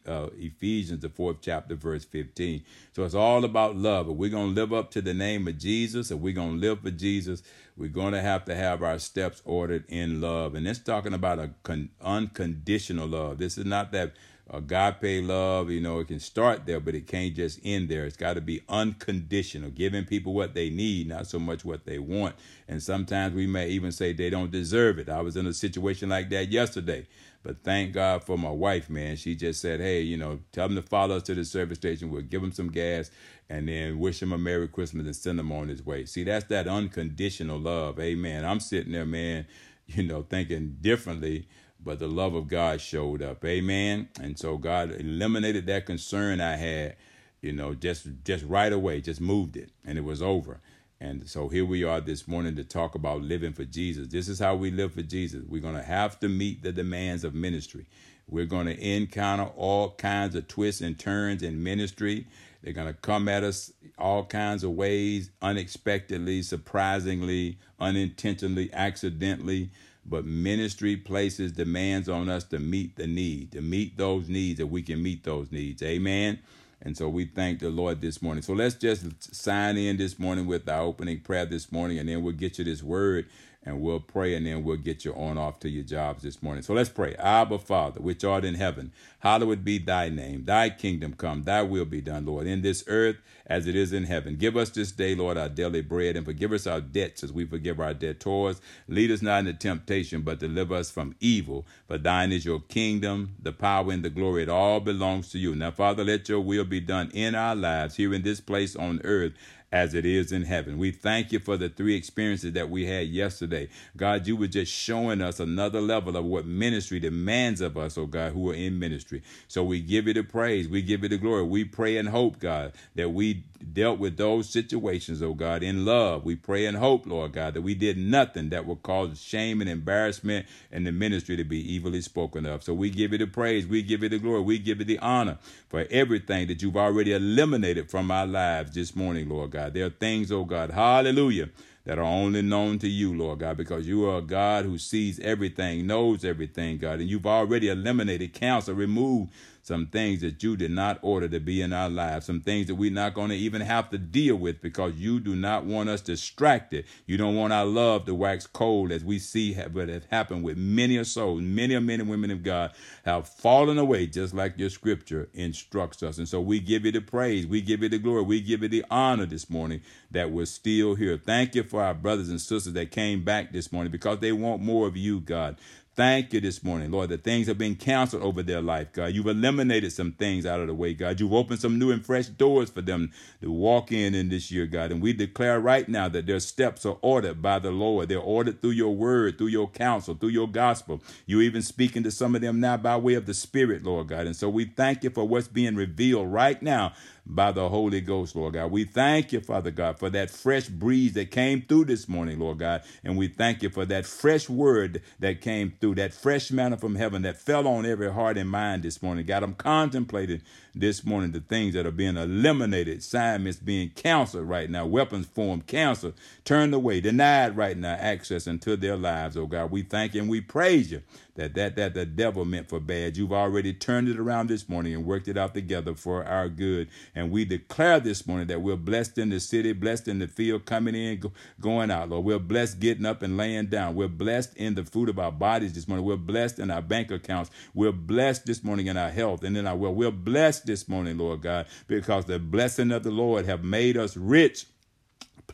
uh, 0.06 0.28
Ephesians, 0.36 1.00
the 1.00 1.08
fourth 1.08 1.38
chapter, 1.40 1.74
verse 1.74 2.04
15. 2.04 2.62
So 2.92 3.04
it's 3.04 3.14
all 3.14 3.44
about 3.44 3.76
love. 3.76 4.08
If 4.08 4.16
we're 4.16 4.30
going 4.30 4.54
to 4.54 4.60
live 4.60 4.72
up 4.72 4.92
to 4.92 5.02
the 5.02 5.14
name 5.14 5.48
of 5.48 5.58
Jesus, 5.58 6.10
if 6.10 6.18
we're 6.18 6.34
going 6.34 6.60
to 6.60 6.68
live 6.68 6.80
for 6.82 6.90
Jesus, 6.92 7.42
we're 7.76 7.88
going 7.88 8.12
to 8.12 8.22
have 8.22 8.44
to 8.44 8.54
have 8.54 8.82
our 8.82 8.98
steps 8.98 9.42
ordered 9.44 9.84
in 9.88 10.20
love. 10.20 10.54
And 10.54 10.66
it's 10.68 10.78
talking 10.78 11.14
about 11.14 11.40
a 11.40 11.50
con- 11.64 11.90
unconditional 12.00 13.08
love. 13.08 13.38
This 13.38 13.58
is 13.58 13.64
not 13.64 13.90
that 13.92 14.14
agape 14.50 15.24
love, 15.24 15.70
you 15.70 15.80
know, 15.80 15.98
it 15.98 16.08
can 16.08 16.20
start 16.20 16.66
there, 16.66 16.78
but 16.78 16.94
it 16.94 17.06
can't 17.06 17.34
just 17.34 17.58
end 17.64 17.88
there. 17.88 18.04
It's 18.04 18.16
got 18.16 18.34
to 18.34 18.40
be 18.40 18.62
unconditional, 18.68 19.70
giving 19.70 20.04
people 20.04 20.34
what 20.34 20.54
they 20.54 20.70
need, 20.70 21.08
not 21.08 21.26
so 21.26 21.38
much 21.38 21.64
what 21.64 21.84
they 21.84 21.98
want. 21.98 22.36
And 22.68 22.82
sometimes 22.82 23.34
we 23.34 23.46
may 23.46 23.68
even 23.70 23.90
say 23.90 24.12
they 24.12 24.30
don't 24.30 24.52
deserve 24.52 24.98
it. 24.98 25.08
I 25.08 25.20
was 25.20 25.36
in 25.36 25.46
a 25.46 25.52
situation 25.52 26.08
like 26.08 26.30
that 26.30 26.50
yesterday. 26.50 27.06
But 27.42 27.62
thank 27.62 27.92
God 27.92 28.24
for 28.24 28.36
my 28.36 28.50
wife, 28.50 28.90
man. 28.90 29.16
She 29.16 29.36
just 29.36 29.60
said, 29.60 29.80
hey, 29.80 30.00
you 30.00 30.16
know, 30.16 30.40
tell 30.52 30.68
them 30.68 30.76
to 30.76 30.82
follow 30.82 31.16
us 31.16 31.22
to 31.24 31.34
the 31.34 31.44
service 31.44 31.78
station. 31.78 32.10
We'll 32.10 32.22
give 32.22 32.42
them 32.42 32.52
some 32.52 32.70
gas 32.70 33.10
and 33.48 33.68
then 33.68 33.98
wish 33.98 34.20
him 34.20 34.32
a 34.32 34.38
Merry 34.38 34.66
Christmas 34.66 35.06
and 35.06 35.14
send 35.14 35.38
him 35.38 35.52
on 35.52 35.68
his 35.68 35.84
way. 35.84 36.06
See, 36.06 36.24
that's 36.24 36.46
that 36.46 36.66
unconditional 36.66 37.58
love. 37.58 38.00
Amen. 38.00 38.44
I'm 38.44 38.58
sitting 38.58 38.92
there, 38.92 39.06
man, 39.06 39.46
you 39.86 40.02
know, 40.02 40.22
thinking 40.22 40.76
differently 40.80 41.46
but 41.86 42.00
the 42.00 42.08
love 42.08 42.34
of 42.34 42.48
God 42.48 42.80
showed 42.80 43.22
up. 43.22 43.44
Amen. 43.44 44.08
And 44.20 44.36
so 44.36 44.58
God 44.58 44.90
eliminated 44.90 45.66
that 45.66 45.86
concern 45.86 46.40
I 46.40 46.56
had, 46.56 46.96
you 47.40 47.52
know, 47.52 47.74
just 47.74 48.08
just 48.24 48.44
right 48.44 48.72
away, 48.72 49.00
just 49.00 49.20
moved 49.20 49.56
it 49.56 49.70
and 49.84 49.96
it 49.96 50.02
was 50.02 50.20
over. 50.20 50.60
And 51.00 51.28
so 51.28 51.48
here 51.48 51.64
we 51.64 51.84
are 51.84 52.00
this 52.00 52.26
morning 52.26 52.56
to 52.56 52.64
talk 52.64 52.96
about 52.96 53.22
living 53.22 53.52
for 53.52 53.64
Jesus. 53.64 54.08
This 54.08 54.28
is 54.28 54.40
how 54.40 54.56
we 54.56 54.72
live 54.72 54.94
for 54.94 55.02
Jesus. 55.02 55.44
We're 55.46 55.62
going 55.62 55.76
to 55.76 55.82
have 55.82 56.18
to 56.20 56.28
meet 56.28 56.62
the 56.62 56.72
demands 56.72 57.22
of 57.22 57.34
ministry. 57.34 57.86
We're 58.28 58.46
going 58.46 58.66
to 58.66 58.78
encounter 58.80 59.44
all 59.56 59.90
kinds 59.92 60.34
of 60.34 60.48
twists 60.48 60.80
and 60.80 60.98
turns 60.98 61.44
in 61.44 61.62
ministry. 61.62 62.26
They're 62.62 62.72
going 62.72 62.88
to 62.88 62.94
come 62.94 63.28
at 63.28 63.44
us 63.44 63.72
all 63.96 64.24
kinds 64.24 64.64
of 64.64 64.72
ways, 64.72 65.30
unexpectedly, 65.40 66.42
surprisingly, 66.42 67.58
unintentionally, 67.78 68.72
accidentally. 68.72 69.70
But 70.08 70.24
ministry 70.24 70.96
places 70.96 71.52
demands 71.52 72.08
on 72.08 72.28
us 72.28 72.44
to 72.44 72.58
meet 72.58 72.96
the 72.96 73.06
need, 73.06 73.52
to 73.52 73.60
meet 73.60 73.96
those 73.96 74.28
needs, 74.28 74.58
that 74.58 74.68
we 74.68 74.82
can 74.82 75.02
meet 75.02 75.24
those 75.24 75.50
needs. 75.50 75.82
Amen. 75.82 76.38
And 76.82 76.96
so 76.96 77.08
we 77.08 77.24
thank 77.24 77.58
the 77.58 77.70
Lord 77.70 78.00
this 78.00 78.22
morning. 78.22 78.42
So 78.42 78.52
let's 78.52 78.74
just 78.74 79.34
sign 79.34 79.76
in 79.76 79.96
this 79.96 80.18
morning 80.18 80.46
with 80.46 80.68
our 80.68 80.82
opening 80.82 81.20
prayer 81.20 81.46
this 81.46 81.72
morning, 81.72 81.98
and 81.98 82.08
then 82.08 82.22
we'll 82.22 82.34
get 82.34 82.58
you 82.58 82.64
this 82.64 82.82
word 82.82 83.26
and 83.66 83.80
we'll 83.80 84.00
pray 84.00 84.34
and 84.34 84.46
then 84.46 84.62
we'll 84.62 84.76
get 84.76 85.04
you 85.04 85.12
on 85.14 85.36
off 85.36 85.58
to 85.60 85.68
your 85.68 85.82
jobs 85.82 86.22
this 86.22 86.40
morning. 86.42 86.62
So 86.62 86.72
let's 86.72 86.88
pray. 86.88 87.16
Abba, 87.16 87.58
Father, 87.58 88.00
which 88.00 88.24
art 88.24 88.44
in 88.44 88.54
heaven, 88.54 88.92
hallowed 89.18 89.64
be 89.64 89.78
thy 89.78 90.08
name. 90.08 90.44
Thy 90.44 90.70
kingdom 90.70 91.14
come, 91.14 91.42
thy 91.42 91.62
will 91.62 91.84
be 91.84 92.00
done, 92.00 92.24
Lord, 92.24 92.46
in 92.46 92.62
this 92.62 92.84
earth 92.86 93.16
as 93.46 93.66
it 93.66 93.74
is 93.74 93.92
in 93.92 94.04
heaven. 94.04 94.36
Give 94.36 94.56
us 94.56 94.70
this 94.70 94.92
day, 94.92 95.16
Lord, 95.16 95.36
our 95.36 95.48
daily 95.48 95.82
bread 95.82 96.16
and 96.16 96.24
forgive 96.24 96.52
us 96.52 96.66
our 96.66 96.80
debts 96.80 97.24
as 97.24 97.32
we 97.32 97.44
forgive 97.44 97.80
our 97.80 97.92
debtors. 97.92 98.60
Lead 98.86 99.10
us 99.10 99.20
not 99.22 99.40
into 99.40 99.54
temptation, 99.54 100.22
but 100.22 100.38
deliver 100.38 100.76
us 100.76 100.90
from 100.90 101.16
evil. 101.20 101.66
For 101.88 101.98
thine 101.98 102.30
is 102.30 102.44
your 102.44 102.60
kingdom, 102.60 103.34
the 103.42 103.52
power, 103.52 103.90
and 103.90 104.04
the 104.04 104.10
glory. 104.10 104.44
It 104.44 104.48
all 104.48 104.78
belongs 104.78 105.30
to 105.32 105.38
you. 105.38 105.56
Now, 105.56 105.72
Father, 105.72 106.04
let 106.04 106.28
your 106.28 106.40
will 106.40 106.64
be 106.64 106.80
done 106.80 107.10
in 107.12 107.34
our 107.34 107.56
lives 107.56 107.96
here 107.96 108.14
in 108.14 108.22
this 108.22 108.40
place 108.40 108.76
on 108.76 109.00
earth 109.02 109.32
as 109.76 109.92
it 109.92 110.06
is 110.06 110.32
in 110.32 110.42
heaven. 110.44 110.78
We 110.78 110.90
thank 110.90 111.32
you 111.32 111.38
for 111.38 111.58
the 111.58 111.68
three 111.68 111.96
experiences 111.96 112.54
that 112.54 112.70
we 112.70 112.86
had 112.86 113.08
yesterday. 113.08 113.68
God, 113.94 114.26
you 114.26 114.34
were 114.34 114.46
just 114.46 114.72
showing 114.72 115.20
us 115.20 115.38
another 115.38 115.82
level 115.82 116.16
of 116.16 116.24
what 116.24 116.46
ministry 116.46 116.98
demands 116.98 117.60
of 117.60 117.76
us, 117.76 117.98
oh 117.98 118.06
God, 118.06 118.32
who 118.32 118.50
are 118.50 118.54
in 118.54 118.78
ministry. 118.78 119.22
So 119.48 119.62
we 119.62 119.80
give 119.80 120.06
you 120.06 120.14
the 120.14 120.22
praise. 120.22 120.66
We 120.66 120.80
give 120.80 121.02
you 121.02 121.10
the 121.10 121.18
glory. 121.18 121.42
We 121.44 121.64
pray 121.64 121.98
and 121.98 122.08
hope, 122.08 122.38
God, 122.40 122.72
that 122.94 123.10
we 123.10 123.44
dealt 123.72 123.98
with 123.98 124.16
those 124.16 124.48
situations, 124.48 125.22
oh 125.22 125.34
God, 125.34 125.62
in 125.62 125.84
love. 125.84 126.24
We 126.24 126.36
pray 126.36 126.66
and 126.66 126.76
hope, 126.76 127.06
Lord 127.06 127.32
God, 127.32 127.54
that 127.54 127.62
we 127.62 127.74
did 127.74 127.98
nothing 127.98 128.48
that 128.50 128.66
would 128.66 128.82
cause 128.82 129.20
shame 129.20 129.60
and 129.60 129.68
embarrassment 129.68 130.46
in 130.72 130.84
the 130.84 130.92
ministry 130.92 131.36
to 131.36 131.44
be 131.44 131.76
evilly 131.76 132.00
spoken 132.00 132.46
of. 132.46 132.62
So 132.62 132.72
we 132.72 132.90
give 132.90 133.12
you 133.12 133.18
the 133.18 133.26
praise. 133.26 133.66
We 133.66 133.82
give 133.82 134.02
you 134.02 134.08
the 134.08 134.18
glory. 134.18 134.40
We 134.40 134.58
give 134.58 134.78
you 134.78 134.84
the 134.86 134.98
honor 135.00 135.38
for 135.68 135.86
everything 135.90 136.46
that 136.48 136.62
you've 136.62 136.76
already 136.76 137.12
eliminated 137.12 137.90
from 137.90 138.10
our 138.10 138.26
lives 138.26 138.72
this 138.72 138.94
morning, 138.96 139.28
Lord 139.28 139.50
God. 139.50 139.65
There 139.74 139.86
are 139.86 139.90
things, 139.90 140.32
oh 140.32 140.44
God, 140.44 140.70
hallelujah, 140.70 141.50
that 141.84 141.98
are 141.98 142.04
only 142.04 142.42
known 142.42 142.78
to 142.80 142.88
you, 142.88 143.16
Lord 143.16 143.40
God, 143.40 143.56
because 143.56 143.86
you 143.86 144.08
are 144.08 144.18
a 144.18 144.22
God 144.22 144.64
who 144.64 144.78
sees 144.78 145.20
everything, 145.20 145.86
knows 145.86 146.24
everything, 146.24 146.78
God, 146.78 147.00
and 147.00 147.08
you've 147.08 147.26
already 147.26 147.68
eliminated, 147.68 148.32
canceled, 148.32 148.78
removed 148.78 149.32
some 149.66 149.88
things 149.88 150.20
that 150.20 150.40
you 150.44 150.56
did 150.56 150.70
not 150.70 151.00
order 151.02 151.26
to 151.26 151.40
be 151.40 151.60
in 151.60 151.72
our 151.72 151.90
lives, 151.90 152.26
some 152.26 152.40
things 152.40 152.68
that 152.68 152.76
we're 152.76 152.92
not 152.92 153.14
going 153.14 153.30
to 153.30 153.34
even 153.34 153.60
have 153.60 153.90
to 153.90 153.98
deal 153.98 154.36
with 154.36 154.62
because 154.62 154.94
you 154.94 155.18
do 155.18 155.34
not 155.34 155.64
want 155.64 155.88
us 155.88 156.00
distracted. 156.00 156.84
You 157.04 157.16
don't 157.16 157.34
want 157.34 157.52
our 157.52 157.66
love 157.66 158.04
to 158.04 158.14
wax 158.14 158.46
cold 158.46 158.92
as 158.92 159.02
we 159.02 159.18
see 159.18 159.54
what 159.54 159.88
has 159.88 160.04
happened 160.08 160.44
with 160.44 160.56
many 160.56 160.96
a 160.96 161.04
soul. 161.04 161.36
Many 161.40 161.74
a 161.74 161.80
men 161.80 162.00
and 162.00 162.08
women 162.08 162.30
of 162.30 162.44
God 162.44 162.74
have 163.04 163.28
fallen 163.28 163.76
away 163.76 164.06
just 164.06 164.32
like 164.34 164.56
your 164.56 164.70
scripture 164.70 165.28
instructs 165.34 166.00
us. 166.00 166.18
And 166.18 166.28
so 166.28 166.40
we 166.40 166.60
give 166.60 166.84
you 166.84 166.92
the 166.92 167.00
praise, 167.00 167.44
we 167.44 167.60
give 167.60 167.82
you 167.82 167.88
the 167.88 167.98
glory, 167.98 168.22
we 168.22 168.40
give 168.40 168.62
you 168.62 168.68
the 168.68 168.84
honor 168.88 169.26
this 169.26 169.50
morning 169.50 169.80
that 170.12 170.30
we're 170.30 170.46
still 170.46 170.94
here. 170.94 171.16
Thank 171.16 171.56
you 171.56 171.64
for 171.64 171.82
our 171.82 171.94
brothers 171.94 172.28
and 172.28 172.40
sisters 172.40 172.74
that 172.74 172.92
came 172.92 173.24
back 173.24 173.50
this 173.52 173.72
morning 173.72 173.90
because 173.90 174.20
they 174.20 174.30
want 174.30 174.62
more 174.62 174.86
of 174.86 174.96
you, 174.96 175.18
God. 175.18 175.56
Thank 175.96 176.34
you 176.34 176.42
this 176.42 176.62
morning, 176.62 176.90
Lord, 176.90 177.08
that 177.08 177.24
things 177.24 177.46
have 177.46 177.56
been 177.56 177.74
canceled 177.74 178.22
over 178.22 178.42
their 178.42 178.60
life, 178.60 178.92
God. 178.92 179.14
You've 179.14 179.28
eliminated 179.28 179.90
some 179.92 180.12
things 180.12 180.44
out 180.44 180.60
of 180.60 180.66
the 180.66 180.74
way, 180.74 180.92
God. 180.92 181.18
You've 181.18 181.32
opened 181.32 181.60
some 181.60 181.78
new 181.78 181.90
and 181.90 182.04
fresh 182.04 182.26
doors 182.26 182.68
for 182.68 182.82
them 182.82 183.12
to 183.40 183.50
walk 183.50 183.90
in 183.92 184.14
in 184.14 184.28
this 184.28 184.50
year, 184.50 184.66
God. 184.66 184.92
And 184.92 185.00
we 185.00 185.14
declare 185.14 185.58
right 185.58 185.88
now 185.88 186.10
that 186.10 186.26
their 186.26 186.38
steps 186.40 186.84
are 186.84 186.98
ordered 187.00 187.40
by 187.40 187.60
the 187.60 187.70
Lord. 187.70 188.10
They're 188.10 188.18
ordered 188.18 188.60
through 188.60 188.72
your 188.72 188.94
word, 188.94 189.38
through 189.38 189.46
your 189.46 189.70
counsel, 189.70 190.14
through 190.14 190.28
your 190.28 190.48
gospel. 190.48 191.00
You're 191.24 191.40
even 191.40 191.62
speaking 191.62 192.02
to 192.02 192.10
some 192.10 192.34
of 192.34 192.42
them 192.42 192.60
now 192.60 192.76
by 192.76 192.98
way 192.98 193.14
of 193.14 193.24
the 193.24 193.32
Spirit, 193.32 193.82
Lord 193.82 194.08
God. 194.08 194.26
And 194.26 194.36
so 194.36 194.50
we 194.50 194.66
thank 194.66 195.02
you 195.02 195.08
for 195.08 195.26
what's 195.26 195.48
being 195.48 195.76
revealed 195.76 196.30
right 196.30 196.60
now 196.60 196.92
by 197.26 197.50
the 197.50 197.68
Holy 197.68 198.00
Ghost, 198.00 198.36
Lord 198.36 198.54
God. 198.54 198.70
We 198.70 198.84
thank 198.84 199.32
you, 199.32 199.40
Father 199.40 199.72
God, 199.72 199.98
for 199.98 200.08
that 200.10 200.30
fresh 200.30 200.68
breeze 200.68 201.14
that 201.14 201.30
came 201.32 201.62
through 201.62 201.86
this 201.86 202.08
morning, 202.08 202.38
Lord 202.38 202.58
God. 202.58 202.82
And 203.02 203.16
we 203.16 203.26
thank 203.28 203.62
you 203.62 203.68
for 203.68 203.84
that 203.86 204.06
fresh 204.06 204.48
word 204.48 205.02
that 205.18 205.40
came 205.40 205.74
through, 205.80 205.96
that 205.96 206.14
fresh 206.14 206.50
manna 206.52 206.76
from 206.76 206.94
heaven 206.94 207.22
that 207.22 207.36
fell 207.36 207.66
on 207.66 207.84
every 207.84 208.12
heart 208.12 208.38
and 208.38 208.48
mind 208.48 208.84
this 208.84 209.02
morning. 209.02 209.26
God, 209.26 209.42
I'm 209.42 209.54
contemplating 209.54 210.42
this 210.74 211.04
morning 211.04 211.32
the 211.32 211.40
things 211.40 211.74
that 211.74 211.86
are 211.86 211.90
being 211.90 212.16
eliminated, 212.16 212.98
assignments 212.98 213.58
being 213.58 213.90
canceled 213.90 214.48
right 214.48 214.70
now, 214.70 214.86
weapons 214.86 215.26
formed, 215.26 215.66
canceled, 215.66 216.14
turned 216.44 216.74
away, 216.74 217.00
denied 217.00 217.56
right 217.56 217.76
now 217.76 217.94
access 217.94 218.46
into 218.46 218.76
their 218.76 218.96
lives, 218.96 219.36
oh 219.36 219.46
God. 219.46 219.70
We 219.70 219.82
thank 219.82 220.14
you 220.14 220.20
and 220.20 220.30
we 220.30 220.40
praise 220.40 220.92
you 220.92 221.02
that 221.36 221.54
that 221.54 221.76
that 221.76 221.94
the 221.94 222.06
devil 222.06 222.44
meant 222.44 222.68
for 222.68 222.80
bad. 222.80 223.16
You've 223.16 223.32
already 223.32 223.72
turned 223.72 224.08
it 224.08 224.18
around 224.18 224.48
this 224.48 224.68
morning 224.68 224.94
and 224.94 225.04
worked 225.06 225.28
it 225.28 225.38
out 225.38 225.54
together 225.54 225.94
for 225.94 226.24
our 226.24 226.48
good. 226.48 226.88
And 227.14 227.30
we 227.30 227.44
declare 227.44 228.00
this 228.00 228.26
morning 228.26 228.48
that 228.48 228.62
we're 228.62 228.76
blessed 228.76 229.18
in 229.18 229.30
the 229.30 229.40
city, 229.40 229.72
blessed 229.72 230.08
in 230.08 230.18
the 230.18 230.28
field, 230.28 230.66
coming 230.66 230.94
in, 230.94 231.20
go, 231.20 231.32
going 231.60 231.90
out, 231.90 232.10
Lord. 232.10 232.24
We're 232.24 232.38
blessed 232.38 232.80
getting 232.80 233.06
up 233.06 233.22
and 233.22 233.36
laying 233.36 233.66
down. 233.66 233.94
We're 233.94 234.08
blessed 234.08 234.56
in 234.56 234.74
the 234.74 234.84
fruit 234.84 235.08
of 235.08 235.18
our 235.18 235.32
bodies 235.32 235.72
this 235.72 235.88
morning. 235.88 236.06
We're 236.06 236.16
blessed 236.16 236.58
in 236.58 236.70
our 236.70 236.82
bank 236.82 237.10
accounts. 237.10 237.50
We're 237.74 237.92
blessed 237.92 238.46
this 238.46 238.64
morning 238.64 238.86
in 238.86 238.96
our 238.96 239.10
health 239.10 239.44
and 239.44 239.56
in 239.56 239.66
our 239.66 239.76
well. 239.76 239.94
We're 239.94 240.10
blessed 240.10 240.66
this 240.66 240.88
morning, 240.88 241.18
Lord 241.18 241.42
God, 241.42 241.66
because 241.86 242.24
the 242.24 242.38
blessing 242.38 242.90
of 242.92 243.02
the 243.02 243.10
Lord 243.10 243.46
have 243.46 243.64
made 243.64 243.96
us 243.96 244.16
rich 244.16 244.66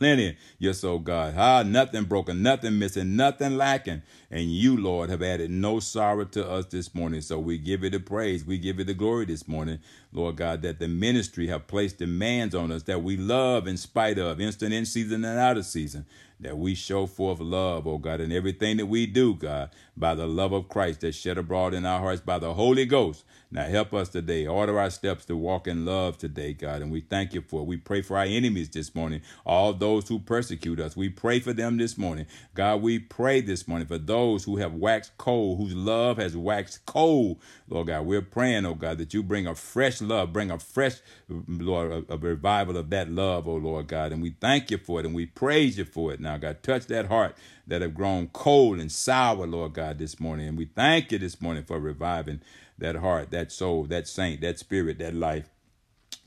plenty. 0.03 0.35
Yes, 0.59 0.83
oh 0.83 0.99
God. 0.99 1.33
Ah, 1.37 1.63
nothing 1.63 2.03
broken, 2.03 2.43
nothing 2.43 2.77
missing, 2.77 3.15
nothing 3.15 3.55
lacking. 3.55 4.01
And 4.29 4.51
you, 4.51 4.75
Lord, 4.75 5.09
have 5.09 5.21
added 5.21 5.49
no 5.49 5.79
sorrow 5.79 6.25
to 6.25 6.45
us 6.45 6.65
this 6.65 6.93
morning. 6.93 7.21
So 7.21 7.39
we 7.39 7.57
give 7.57 7.85
you 7.85 7.89
the 7.89 8.01
praise. 8.01 8.43
We 8.43 8.57
give 8.57 8.79
you 8.79 8.83
the 8.83 8.93
glory 8.93 9.25
this 9.25 9.47
morning, 9.47 9.79
Lord 10.11 10.35
God, 10.35 10.61
that 10.63 10.79
the 10.79 10.89
ministry 10.89 11.47
have 11.47 11.67
placed 11.67 11.99
demands 11.99 12.53
on 12.53 12.69
us 12.69 12.83
that 12.83 13.01
we 13.01 13.15
love 13.15 13.65
in 13.65 13.77
spite 13.77 14.19
of, 14.19 14.41
instant 14.41 14.73
in 14.73 14.85
season 14.85 15.23
and 15.23 15.39
out 15.39 15.55
of 15.55 15.65
season 15.65 16.05
that 16.39 16.57
we 16.57 16.75
show 16.75 17.05
forth 17.05 17.39
love, 17.39 17.87
O 17.87 17.97
God, 17.97 18.21
in 18.21 18.31
everything 18.31 18.77
that 18.77 18.87
we 18.87 19.05
do, 19.05 19.33
God, 19.33 19.69
by 19.95 20.15
the 20.15 20.27
love 20.27 20.53
of 20.53 20.69
Christ 20.69 21.01
that's 21.01 21.17
shed 21.17 21.37
abroad 21.37 21.73
in 21.73 21.85
our 21.85 21.99
hearts 21.99 22.21
by 22.21 22.39
the 22.39 22.53
Holy 22.53 22.85
Ghost. 22.85 23.23
Now 23.51 23.65
help 23.65 23.93
us 23.93 24.09
today. 24.09 24.47
Order 24.47 24.79
our 24.79 24.89
steps 24.89 25.25
to 25.25 25.37
walk 25.37 25.67
in 25.67 25.85
love 25.85 26.17
today, 26.17 26.53
God. 26.53 26.81
And 26.81 26.91
we 26.91 27.01
thank 27.01 27.33
you 27.33 27.41
for 27.41 27.61
it. 27.61 27.67
We 27.67 27.77
pray 27.77 28.01
for 28.01 28.17
our 28.17 28.25
enemies 28.25 28.69
this 28.69 28.95
morning, 28.95 29.21
all 29.45 29.73
those 29.73 30.07
who 30.09 30.19
persecute 30.19 30.79
us. 30.79 30.97
We 30.97 31.09
pray 31.09 31.39
for 31.39 31.53
them 31.53 31.77
this 31.77 31.97
morning. 31.97 32.25
God, 32.55 32.81
we 32.81 32.97
pray 32.99 33.41
this 33.41 33.67
morning 33.67 33.87
for 33.87 33.99
those 33.99 34.43
who 34.43 34.57
have 34.57 34.73
waxed 34.73 35.17
cold, 35.19 35.59
whose 35.59 35.75
love 35.75 36.17
has 36.17 36.35
waxed 36.35 36.85
cold. 36.87 37.39
Lord 37.69 37.87
God, 37.87 38.05
we're 38.07 38.23
praying, 38.23 38.65
oh 38.65 38.73
God, 38.73 38.97
that 38.97 39.13
you 39.13 39.21
bring 39.23 39.47
a 39.47 39.55
fresh 39.55 40.01
love, 40.01 40.33
bring 40.33 40.51
a 40.51 40.59
fresh, 40.59 40.95
Lord, 41.29 42.05
a, 42.09 42.13
a 42.13 42.17
revival 42.17 42.75
of 42.77 42.89
that 42.89 43.09
love, 43.11 43.47
oh 43.47 43.55
Lord 43.55 43.87
God. 43.87 44.11
And 44.11 44.21
we 44.21 44.31
thank 44.41 44.71
you 44.71 44.79
for 44.79 44.99
it 44.99 45.05
and 45.05 45.15
we 45.15 45.27
praise 45.27 45.77
you 45.77 45.85
for 45.85 46.11
it 46.11 46.19
now, 46.23 46.37
God. 46.37 46.63
Touch 46.63 46.87
that 46.87 47.07
heart 47.07 47.35
that 47.67 47.81
have 47.81 47.93
grown 47.93 48.27
cold 48.29 48.79
and 48.79 48.91
sour, 48.91 49.45
Lord 49.45 49.73
God, 49.73 49.99
this 49.99 50.19
morning. 50.19 50.47
And 50.47 50.57
we 50.57 50.65
thank 50.65 51.11
you 51.11 51.19
this 51.19 51.41
morning 51.41 51.63
for 51.63 51.79
reviving 51.79 52.41
that 52.77 52.95
heart, 52.95 53.31
that 53.31 53.51
soul, 53.51 53.83
that 53.85 54.07
saint, 54.07 54.41
that 54.41 54.59
spirit, 54.59 54.99
that 54.99 55.13
life. 55.13 55.49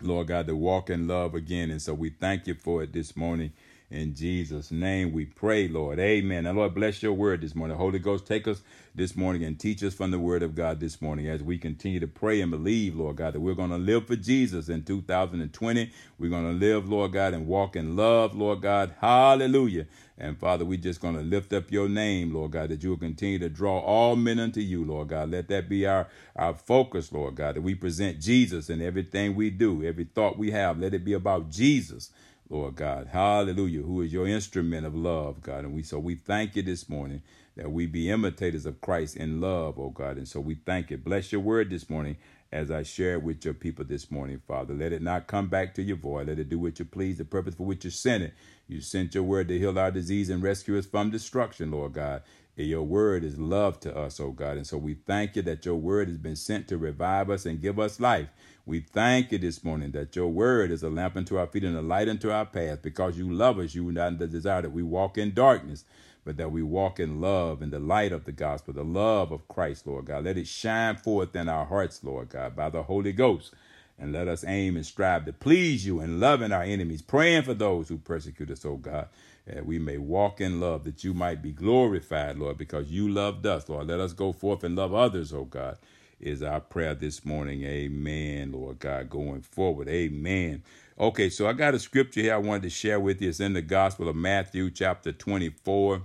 Lord 0.00 0.26
God, 0.28 0.46
to 0.46 0.54
walk 0.56 0.90
in 0.90 1.08
love 1.08 1.34
again. 1.34 1.70
And 1.70 1.80
so 1.80 1.94
we 1.94 2.10
thank 2.10 2.46
you 2.46 2.54
for 2.54 2.82
it 2.82 2.92
this 2.92 3.16
morning. 3.16 3.52
In 3.90 4.16
Jesus' 4.16 4.72
name 4.72 5.12
we 5.12 5.26
pray, 5.26 5.68
Lord. 5.68 6.00
Amen. 6.00 6.44
And 6.44 6.58
Lord, 6.58 6.74
bless 6.74 7.04
your 7.04 7.12
word 7.12 7.40
this 7.40 7.54
morning. 7.54 7.76
Holy 7.76 8.00
Ghost, 8.00 8.26
take 8.26 8.48
us 8.48 8.62
this 8.96 9.14
morning 9.14 9.44
and 9.44 9.60
teach 9.60 9.80
us 9.84 9.94
from 9.94 10.10
the 10.10 10.18
word 10.18 10.42
of 10.42 10.56
God 10.56 10.80
this 10.80 11.00
morning 11.00 11.28
as 11.28 11.40
we 11.40 11.56
continue 11.56 12.00
to 12.00 12.08
pray 12.08 12.40
and 12.40 12.50
believe, 12.50 12.96
Lord 12.96 13.16
God, 13.16 13.34
that 13.34 13.40
we're 13.40 13.54
going 13.54 13.70
to 13.70 13.78
live 13.78 14.08
for 14.08 14.16
Jesus 14.16 14.68
in 14.68 14.82
2020. 14.82 15.92
We're 16.18 16.30
going 16.30 16.58
to 16.58 16.66
live, 16.66 16.88
Lord 16.88 17.12
God, 17.12 17.32
and 17.32 17.46
walk 17.46 17.76
in 17.76 17.94
love, 17.94 18.34
Lord 18.34 18.60
God. 18.60 18.92
Hallelujah. 19.00 19.86
And 20.18 20.38
Father, 20.38 20.64
we're 20.64 20.78
just 20.78 21.00
going 21.00 21.14
to 21.14 21.22
lift 21.22 21.52
up 21.52 21.70
your 21.70 21.88
name, 21.88 22.34
Lord 22.34 22.52
God, 22.52 22.70
that 22.70 22.82
you 22.82 22.90
will 22.90 22.96
continue 22.96 23.38
to 23.38 23.48
draw 23.50 23.78
all 23.78 24.16
men 24.16 24.40
unto 24.40 24.60
you, 24.60 24.84
Lord 24.84 25.08
God. 25.08 25.30
Let 25.30 25.48
that 25.48 25.68
be 25.68 25.86
our, 25.86 26.08
our 26.34 26.54
focus, 26.54 27.12
Lord 27.12 27.36
God, 27.36 27.56
that 27.56 27.62
we 27.62 27.74
present 27.74 28.20
Jesus 28.20 28.70
in 28.70 28.80
everything 28.80 29.36
we 29.36 29.50
do, 29.50 29.84
every 29.84 30.04
thought 30.04 30.38
we 30.38 30.50
have. 30.52 30.80
Let 30.80 30.94
it 30.94 31.04
be 31.04 31.12
about 31.12 31.50
Jesus, 31.50 32.10
Lord 32.48 32.76
God. 32.76 33.08
Hallelujah, 33.12 33.82
who 33.82 34.02
is 34.02 34.12
your 34.12 34.28
instrument 34.28 34.86
of 34.86 34.94
love, 34.94 35.42
God. 35.42 35.64
And 35.64 35.74
we 35.74 35.82
so 35.82 35.98
we 35.98 36.14
thank 36.14 36.56
you 36.56 36.62
this 36.62 36.88
morning 36.88 37.22
that 37.56 37.72
we 37.72 37.86
be 37.86 38.10
imitators 38.10 38.66
of 38.66 38.80
Christ 38.80 39.16
in 39.16 39.40
love, 39.40 39.78
oh 39.78 39.90
God. 39.90 40.16
And 40.18 40.28
so 40.28 40.40
we 40.40 40.54
thank 40.54 40.90
you. 40.90 40.98
Bless 40.98 41.32
your 41.32 41.40
word 41.40 41.70
this 41.70 41.90
morning 41.90 42.16
as 42.52 42.70
I 42.70 42.84
share 42.84 43.14
it 43.14 43.22
with 43.22 43.44
your 43.44 43.54
people 43.54 43.84
this 43.84 44.10
morning, 44.10 44.40
Father. 44.46 44.74
Let 44.74 44.92
it 44.92 45.02
not 45.02 45.26
come 45.26 45.48
back 45.48 45.74
to 45.74 45.82
your 45.82 45.96
void. 45.96 46.28
Let 46.28 46.38
it 46.38 46.48
do 46.48 46.58
what 46.58 46.78
you 46.78 46.84
please, 46.84 47.18
the 47.18 47.24
purpose 47.24 47.56
for 47.56 47.66
which 47.66 47.84
you 47.84 47.90
sent 47.90 48.24
it. 48.24 48.34
You 48.68 48.80
sent 48.80 49.14
your 49.14 49.24
word 49.24 49.48
to 49.48 49.58
heal 49.58 49.78
our 49.78 49.90
disease 49.90 50.30
and 50.30 50.42
rescue 50.42 50.78
us 50.78 50.86
from 50.86 51.10
destruction, 51.10 51.72
Lord 51.72 51.94
God. 51.94 52.22
And 52.58 52.66
your 52.66 52.82
word 52.84 53.24
is 53.24 53.38
love 53.38 53.80
to 53.80 53.96
us, 53.96 54.20
oh 54.20 54.30
God. 54.30 54.56
And 54.56 54.66
so 54.66 54.78
we 54.78 54.94
thank 54.94 55.36
you 55.36 55.42
that 55.42 55.66
your 55.66 55.76
word 55.76 56.08
has 56.08 56.18
been 56.18 56.36
sent 56.36 56.68
to 56.68 56.78
revive 56.78 57.30
us 57.30 57.46
and 57.46 57.60
give 57.60 57.78
us 57.78 58.00
life. 58.00 58.28
We 58.64 58.80
thank 58.80 59.32
you 59.32 59.38
this 59.38 59.62
morning 59.62 59.92
that 59.92 60.16
your 60.16 60.28
word 60.28 60.70
is 60.70 60.82
a 60.82 60.90
lamp 60.90 61.16
unto 61.16 61.38
our 61.38 61.46
feet 61.46 61.64
and 61.64 61.76
a 61.76 61.82
light 61.82 62.08
unto 62.08 62.30
our 62.30 62.46
path. 62.46 62.82
Because 62.82 63.18
you 63.18 63.32
love 63.32 63.58
us, 63.58 63.74
you 63.74 63.90
not 63.92 64.18
desire 64.18 64.62
that 64.62 64.72
we 64.72 64.82
walk 64.82 65.18
in 65.18 65.34
darkness 65.34 65.84
but 66.26 66.36
that 66.38 66.50
we 66.50 66.60
walk 66.60 66.98
in 66.98 67.20
love 67.20 67.62
in 67.62 67.70
the 67.70 67.78
light 67.78 68.10
of 68.12 68.24
the 68.24 68.32
gospel, 68.32 68.74
the 68.74 68.82
love 68.82 69.30
of 69.30 69.46
Christ, 69.46 69.86
Lord 69.86 70.06
God. 70.06 70.24
Let 70.24 70.36
it 70.36 70.48
shine 70.48 70.96
forth 70.96 71.36
in 71.36 71.48
our 71.48 71.64
hearts, 71.64 72.02
Lord 72.02 72.30
God, 72.30 72.56
by 72.56 72.68
the 72.68 72.82
Holy 72.82 73.12
Ghost. 73.12 73.54
And 73.98 74.12
let 74.12 74.28
us 74.28 74.44
aim 74.44 74.76
and 74.76 74.84
strive 74.84 75.24
to 75.24 75.32
please 75.32 75.86
you 75.86 76.00
and 76.00 76.20
loving 76.20 76.52
our 76.52 76.62
enemies, 76.62 77.02
praying 77.02 77.42
for 77.44 77.54
those 77.54 77.88
who 77.88 77.98
persecute 77.98 78.50
us, 78.50 78.64
oh 78.64 78.76
God, 78.76 79.08
that 79.46 79.64
we 79.64 79.78
may 79.78 79.98
walk 79.98 80.40
in 80.40 80.60
love, 80.60 80.84
that 80.84 81.04
you 81.04 81.14
might 81.14 81.42
be 81.42 81.52
glorified, 81.52 82.38
Lord, 82.38 82.58
because 82.58 82.90
you 82.90 83.08
loved 83.08 83.46
us, 83.46 83.68
Lord. 83.68 83.88
Let 83.88 84.00
us 84.00 84.12
go 84.12 84.32
forth 84.32 84.64
and 84.64 84.76
love 84.76 84.94
others, 84.94 85.32
oh 85.32 85.44
God, 85.44 85.78
is 86.20 86.42
our 86.42 86.60
prayer 86.60 86.94
this 86.94 87.24
morning. 87.24 87.64
Amen, 87.64 88.52
Lord 88.52 88.80
God, 88.80 89.08
going 89.08 89.42
forward. 89.42 89.88
Amen. 89.88 90.62
Okay, 90.98 91.30
so 91.30 91.48
I 91.48 91.54
got 91.54 91.74
a 91.74 91.78
scripture 91.78 92.20
here 92.20 92.34
I 92.34 92.38
wanted 92.38 92.62
to 92.64 92.70
share 92.70 93.00
with 93.00 93.22
you. 93.22 93.30
It's 93.30 93.40
in 93.40 93.54
the 93.54 93.62
Gospel 93.62 94.08
of 94.08 94.16
Matthew, 94.16 94.70
chapter 94.70 95.12
24 95.12 96.02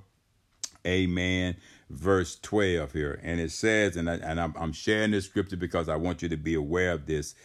Amen. 0.86 1.56
Verse 1.90 2.40
12 2.42 2.94
here. 2.94 3.20
And 3.24 3.40
it 3.40 3.52
says, 3.52 3.98
and, 3.98 4.10
I, 4.10 4.16
and 4.16 4.40
I'm, 4.40 4.56
I'm 4.58 4.74
sharing 4.74 5.12
this 5.12 5.26
scripture 5.26 5.58
because 5.58 5.90
I 5.90 5.96
want 5.98 6.22
you 6.22 6.30
to 6.30 6.38
be 6.38 6.56
aware 6.56 6.94
of 6.94 7.06
this. 7.06 7.36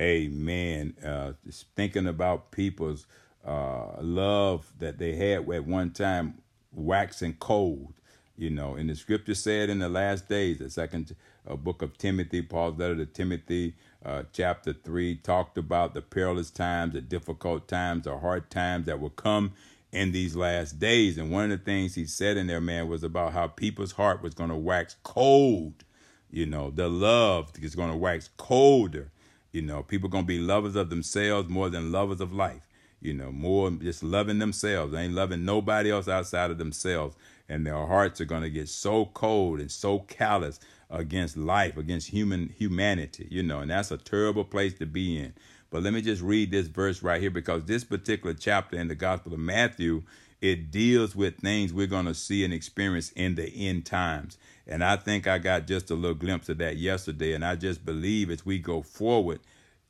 Amen. 0.00 0.94
Uh, 1.04 1.32
thinking 1.76 2.06
about 2.06 2.50
people's 2.50 3.06
uh, 3.46 4.00
love 4.00 4.72
that 4.78 4.98
they 4.98 5.14
had 5.14 5.48
at 5.48 5.66
one 5.66 5.90
time 5.90 6.42
waxing 6.72 7.34
cold. 7.38 7.94
You 8.36 8.50
know, 8.50 8.74
and 8.74 8.90
the 8.90 8.96
scripture 8.96 9.34
said 9.34 9.70
in 9.70 9.78
the 9.78 9.88
last 9.88 10.28
days, 10.28 10.58
the 10.58 10.68
second 10.68 11.14
uh, 11.48 11.54
book 11.54 11.82
of 11.82 11.96
Timothy, 11.96 12.42
Paul's 12.42 12.76
letter 12.76 12.96
to 12.96 13.06
Timothy, 13.06 13.74
uh, 14.04 14.24
chapter 14.32 14.72
3, 14.72 15.16
talked 15.16 15.56
about 15.56 15.94
the 15.94 16.02
perilous 16.02 16.50
times, 16.50 16.94
the 16.94 17.00
difficult 17.00 17.68
times, 17.68 18.04
the 18.04 18.18
hard 18.18 18.50
times 18.50 18.86
that 18.86 18.98
will 18.98 19.10
come 19.10 19.52
in 19.92 20.10
these 20.10 20.34
last 20.34 20.80
days. 20.80 21.16
And 21.16 21.30
one 21.30 21.44
of 21.44 21.60
the 21.60 21.64
things 21.64 21.94
he 21.94 22.06
said 22.06 22.36
in 22.36 22.48
there, 22.48 22.60
man, 22.60 22.88
was 22.88 23.04
about 23.04 23.32
how 23.34 23.46
people's 23.46 23.92
heart 23.92 24.20
was 24.20 24.34
going 24.34 24.50
to 24.50 24.56
wax 24.56 24.96
cold. 25.04 25.84
You 26.28 26.46
know, 26.46 26.70
the 26.72 26.88
love 26.88 27.52
is 27.62 27.76
going 27.76 27.92
to 27.92 27.96
wax 27.96 28.30
colder. 28.36 29.12
You 29.54 29.62
know, 29.62 29.84
people 29.84 30.10
to 30.24 30.26
be 30.26 30.40
lovers 30.40 30.74
of 30.74 30.90
themselves 30.90 31.48
more 31.48 31.70
than 31.70 31.92
lovers 31.92 32.20
of 32.20 32.32
life. 32.32 32.66
You 33.00 33.14
know, 33.14 33.30
more 33.30 33.70
just 33.70 34.02
loving 34.02 34.40
themselves. 34.40 34.92
They 34.92 35.02
ain't 35.02 35.14
loving 35.14 35.44
nobody 35.44 35.92
else 35.92 36.08
outside 36.08 36.50
of 36.50 36.58
themselves. 36.58 37.14
And 37.48 37.64
their 37.64 37.86
hearts 37.86 38.20
are 38.20 38.24
to 38.42 38.50
get 38.50 38.68
so 38.68 39.04
cold 39.04 39.60
and 39.60 39.70
so 39.70 40.00
callous 40.00 40.58
against 40.90 41.36
life, 41.36 41.76
against 41.76 42.08
human 42.08 42.48
humanity. 42.48 43.28
You 43.30 43.44
know, 43.44 43.60
and 43.60 43.70
that's 43.70 43.92
a 43.92 43.96
terrible 43.96 44.42
place 44.44 44.74
to 44.78 44.86
be 44.86 45.18
in. 45.18 45.34
But 45.70 45.84
let 45.84 45.92
me 45.92 46.02
just 46.02 46.22
read 46.22 46.50
this 46.50 46.66
verse 46.66 47.00
right 47.00 47.20
here 47.20 47.30
because 47.30 47.64
this 47.64 47.84
particular 47.84 48.34
chapter 48.34 48.76
in 48.76 48.88
the 48.88 48.96
Gospel 48.96 49.34
of 49.34 49.38
Matthew, 49.38 50.02
it 50.44 50.70
deals 50.70 51.16
with 51.16 51.38
things 51.38 51.72
we're 51.72 51.86
going 51.86 52.04
to 52.04 52.14
see 52.14 52.44
and 52.44 52.52
experience 52.52 53.10
in 53.12 53.34
the 53.34 53.48
end 53.66 53.86
times. 53.86 54.36
And 54.66 54.84
I 54.84 54.96
think 54.96 55.26
I 55.26 55.38
got 55.38 55.66
just 55.66 55.90
a 55.90 55.94
little 55.94 56.14
glimpse 56.14 56.50
of 56.50 56.58
that 56.58 56.76
yesterday. 56.76 57.32
And 57.32 57.42
I 57.42 57.56
just 57.56 57.82
believe 57.82 58.28
as 58.28 58.44
we 58.44 58.58
go 58.58 58.82
forward, 58.82 59.40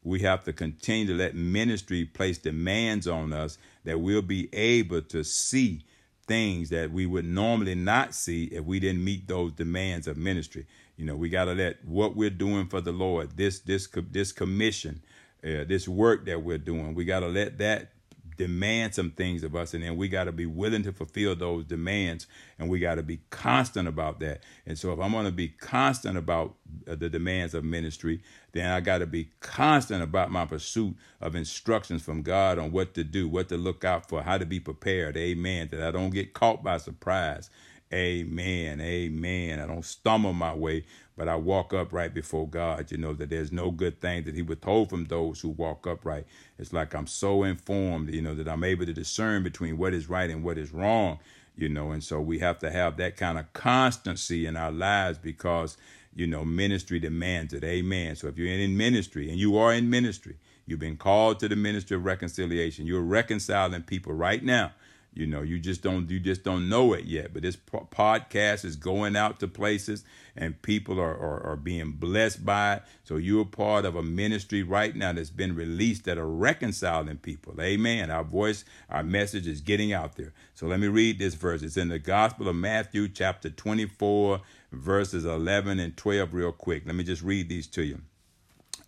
we 0.04 0.20
have 0.20 0.44
to 0.44 0.52
continue 0.52 1.08
to 1.08 1.14
let 1.14 1.34
ministry 1.34 2.04
place 2.04 2.38
demands 2.38 3.08
on 3.08 3.32
us 3.32 3.58
that 3.82 3.99
we'll 3.99 4.23
be 4.23 4.49
able 4.54 5.02
to 5.02 5.25
see 5.25 5.82
things 6.28 6.68
that 6.68 6.92
we 6.92 7.04
would 7.04 7.25
normally 7.25 7.75
not 7.75 8.14
see 8.14 8.44
if 8.44 8.64
we 8.64 8.78
didn't 8.78 9.02
meet 9.02 9.26
those 9.26 9.52
demands 9.54 10.06
of 10.06 10.16
ministry. 10.16 10.66
You 10.96 11.04
know, 11.04 11.16
we 11.16 11.30
got 11.30 11.46
to 11.46 11.54
let 11.54 11.84
what 11.84 12.14
we're 12.14 12.30
doing 12.30 12.68
for 12.68 12.80
the 12.80 12.92
Lord, 12.92 13.37
this 13.37 13.58
this 13.58 13.88
this 14.12 14.30
commission, 14.30 15.02
uh, 15.42 15.64
this 15.64 15.88
work 15.88 16.26
that 16.26 16.44
we're 16.44 16.58
doing. 16.58 16.94
We 16.94 17.04
got 17.04 17.20
to 17.20 17.28
let 17.28 17.58
that 17.58 17.93
demand 18.36 18.94
some 18.94 19.10
things 19.10 19.44
of 19.44 19.54
us 19.56 19.74
and 19.74 19.84
then 19.84 19.96
we 19.96 20.08
got 20.08 20.24
to 20.24 20.32
be 20.32 20.46
willing 20.46 20.82
to 20.82 20.92
fulfill 20.92 21.34
those 21.36 21.64
demands 21.64 22.26
and 22.58 22.68
we 22.68 22.78
got 22.78 22.96
to 22.96 23.02
be 23.02 23.20
constant 23.30 23.88
about 23.88 24.20
that. 24.20 24.42
And 24.66 24.78
so 24.78 24.92
if 24.92 25.00
i'm 25.00 25.12
going 25.12 25.26
to 25.26 25.32
be 25.32 25.48
constant 25.48 26.16
about 26.16 26.54
uh, 26.88 26.94
the 26.94 27.08
demands 27.08 27.54
of 27.54 27.64
ministry 27.64 28.20
then 28.52 28.70
i 28.70 28.80
got 28.80 28.98
to 28.98 29.06
be 29.06 29.30
constant 29.40 30.02
about 30.02 30.30
my 30.30 30.44
pursuit 30.44 30.94
of 31.20 31.34
instructions 31.34 32.02
from 32.02 32.22
god 32.22 32.58
on 32.58 32.72
what 32.72 32.94
to 32.94 33.04
do 33.04 33.28
what 33.28 33.48
to 33.48 33.56
look 33.56 33.84
out 33.84 34.08
for 34.08 34.22
how 34.22 34.38
to 34.38 34.46
be 34.46 34.60
prepared 34.60 35.16
amen 35.16 35.68
that 35.70 35.82
i 35.82 35.90
don't 35.90 36.10
get 36.10 36.32
caught 36.32 36.62
by 36.62 36.78
surprise 36.78 37.50
Amen. 37.92 38.80
Amen. 38.80 39.60
I 39.60 39.66
don't 39.66 39.84
stumble 39.84 40.32
my 40.32 40.52
way, 40.54 40.84
but 41.16 41.28
I 41.28 41.36
walk 41.36 41.72
upright 41.72 42.12
before 42.12 42.48
God. 42.48 42.90
You 42.90 42.98
know 42.98 43.12
that 43.14 43.30
there's 43.30 43.52
no 43.52 43.70
good 43.70 44.00
thing 44.00 44.24
that 44.24 44.34
He 44.34 44.42
withhold 44.42 44.90
from 44.90 45.04
those 45.04 45.40
who 45.40 45.50
walk 45.50 45.86
upright. 45.86 46.26
It's 46.58 46.72
like 46.72 46.94
I'm 46.94 47.06
so 47.06 47.44
informed, 47.44 48.12
you 48.12 48.20
know, 48.20 48.34
that 48.34 48.48
I'm 48.48 48.64
able 48.64 48.86
to 48.86 48.92
discern 48.92 49.42
between 49.42 49.78
what 49.78 49.94
is 49.94 50.08
right 50.08 50.28
and 50.28 50.42
what 50.42 50.58
is 50.58 50.72
wrong, 50.72 51.20
you 51.56 51.68
know, 51.68 51.92
and 51.92 52.02
so 52.02 52.20
we 52.20 52.40
have 52.40 52.58
to 52.60 52.70
have 52.70 52.96
that 52.96 53.16
kind 53.16 53.38
of 53.38 53.52
constancy 53.52 54.46
in 54.46 54.56
our 54.56 54.72
lives 54.72 55.18
because, 55.18 55.76
you 56.14 56.26
know, 56.26 56.44
ministry 56.44 56.98
demands 56.98 57.52
it. 57.52 57.62
Amen. 57.62 58.16
So 58.16 58.26
if 58.26 58.36
you're 58.36 58.48
in 58.48 58.76
ministry 58.76 59.30
and 59.30 59.38
you 59.38 59.56
are 59.56 59.72
in 59.72 59.88
ministry, 59.88 60.36
you've 60.66 60.80
been 60.80 60.96
called 60.96 61.38
to 61.40 61.48
the 61.48 61.56
ministry 61.56 61.96
of 61.96 62.04
reconciliation, 62.04 62.86
you're 62.86 63.02
reconciling 63.02 63.82
people 63.82 64.14
right 64.14 64.42
now 64.42 64.72
You 65.14 65.26
know, 65.26 65.42
you 65.42 65.59
just 65.59 65.83
don't 65.83 66.11
you 66.11 66.18
just 66.18 66.42
don't 66.42 66.68
know 66.68 66.92
it 66.92 67.04
yet. 67.04 67.33
But 67.33 67.42
this 67.42 67.56
po- 67.56 67.88
podcast 67.90 68.64
is 68.64 68.76
going 68.76 69.16
out 69.16 69.40
to 69.40 69.49
places, 69.49 70.04
and 70.37 70.61
people 70.61 70.99
are, 71.00 71.16
are 71.16 71.42
are 71.44 71.56
being 71.56 71.92
blessed 71.92 72.44
by 72.44 72.75
it. 72.75 72.83
So 73.04 73.16
you're 73.16 73.44
part 73.44 73.85
of 73.85 73.94
a 73.94 74.02
ministry 74.02 74.62
right 74.62 74.94
now 74.94 75.12
that's 75.12 75.30
been 75.30 75.54
released 75.54 76.04
that 76.04 76.18
are 76.18 76.26
reconciling 76.26 77.18
people. 77.18 77.61
Amen. 77.61 78.11
Our 78.11 78.25
voice, 78.25 78.64
our 78.90 79.04
message 79.04 79.47
is 79.47 79.61
getting 79.61 79.92
out 79.92 80.16
there. 80.16 80.33
So 80.54 80.66
let 80.66 80.80
me 80.80 80.88
read 80.88 81.18
this 81.18 81.35
verse. 81.35 81.62
It's 81.62 81.76
in 81.76 81.88
the 81.88 81.99
Gospel 81.99 82.49
of 82.49 82.56
Matthew, 82.56 83.09
chapter 83.09 83.50
24, 83.50 84.40
verses 84.73 85.25
11 85.25 85.78
and 85.78 85.97
12, 85.97 86.35
real 86.35 86.52
quick. 86.52 86.85
Let 86.87 86.94
me 86.94 87.04
just 87.04 87.23
read 87.23 87.49
these 87.49 87.66
to 87.68 87.85
you. 87.85 88.00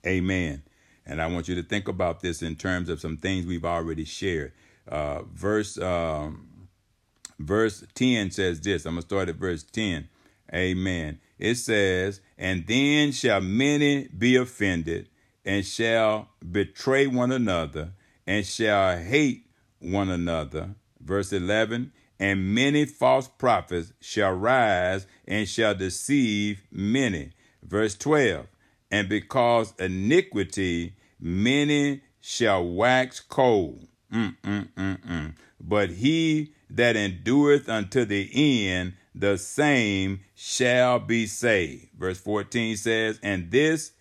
Amen. 0.07 0.63
And 1.07 1.23
I 1.23 1.29
want 1.29 1.47
you 1.49 1.55
to 1.55 1.63
think 1.63 1.87
about 1.87 2.21
this 2.21 2.43
in 2.43 2.57
terms 2.57 2.89
of 2.89 3.01
some 3.01 3.17
things 3.17 3.47
we've 3.47 3.65
already 3.65 4.05
shared. 4.05 4.53
Uh, 4.89 5.23
verse 5.33 5.79
um, 5.79 6.69
verse 7.39 7.85
10 7.95 8.31
says 8.31 8.61
this. 8.61 8.87
I'm 8.87 8.97
to 8.97 9.03
start 9.03 9.29
at 9.29 9.37
verse 9.37 9.63
10. 9.63 10.09
Amen. 10.55 11.19
It 11.39 11.57
says, 11.57 12.21
And 12.39 12.67
then 12.67 13.13
shall 13.13 13.41
many 13.41 14.09
be 14.09 14.37
offended, 14.37 15.09
and 15.45 15.65
shall 15.65 16.29
betray 16.51 17.07
one 17.07 17.33
another, 17.33 17.93
and 18.27 18.47
shall 18.47 18.99
hate 18.99 19.47
one 19.81 20.09
another. 20.09 20.75
Verse 21.01 21.33
11, 21.33 21.93
And 22.19 22.55
many 22.55 22.85
false 22.85 23.29
prophets 23.29 23.93
shall 24.01 24.33
rise, 24.33 25.07
and 25.27 25.49
shall 25.49 25.75
deceive 25.75 26.63
many. 26.71 27.33
Verse 27.63 27.97
12, 27.97 28.47
And 28.91 29.09
because 29.09 29.75
iniquity 29.79 30.95
many 31.21 32.03
shall 32.21 32.67
wax 32.67 33.21
cold. 33.21 33.87
Mm-mm-mm-mm. 34.13 35.35
But 35.61 35.91
he 35.91 36.55
that 36.71 36.97
endureth 36.97 37.69
unto 37.69 38.05
the 38.05 38.31
end, 38.69 38.95
the 39.15 39.39
same 39.39 40.21
shall 40.35 40.99
be 40.99 41.27
saved. 41.27 41.89
Verse 41.99 42.19
14 42.19 42.77
says, 42.77 43.19
And 43.23 43.51
this 43.51 43.93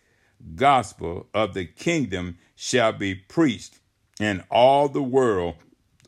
gospel 0.56 1.28
of 1.34 1.54
the 1.54 1.66
kingdom 1.66 2.38
shall 2.56 2.92
be 2.92 3.16
preached 3.16 3.80
in 4.20 4.44
all 4.50 4.90
the 4.90 5.04
world 5.04 5.56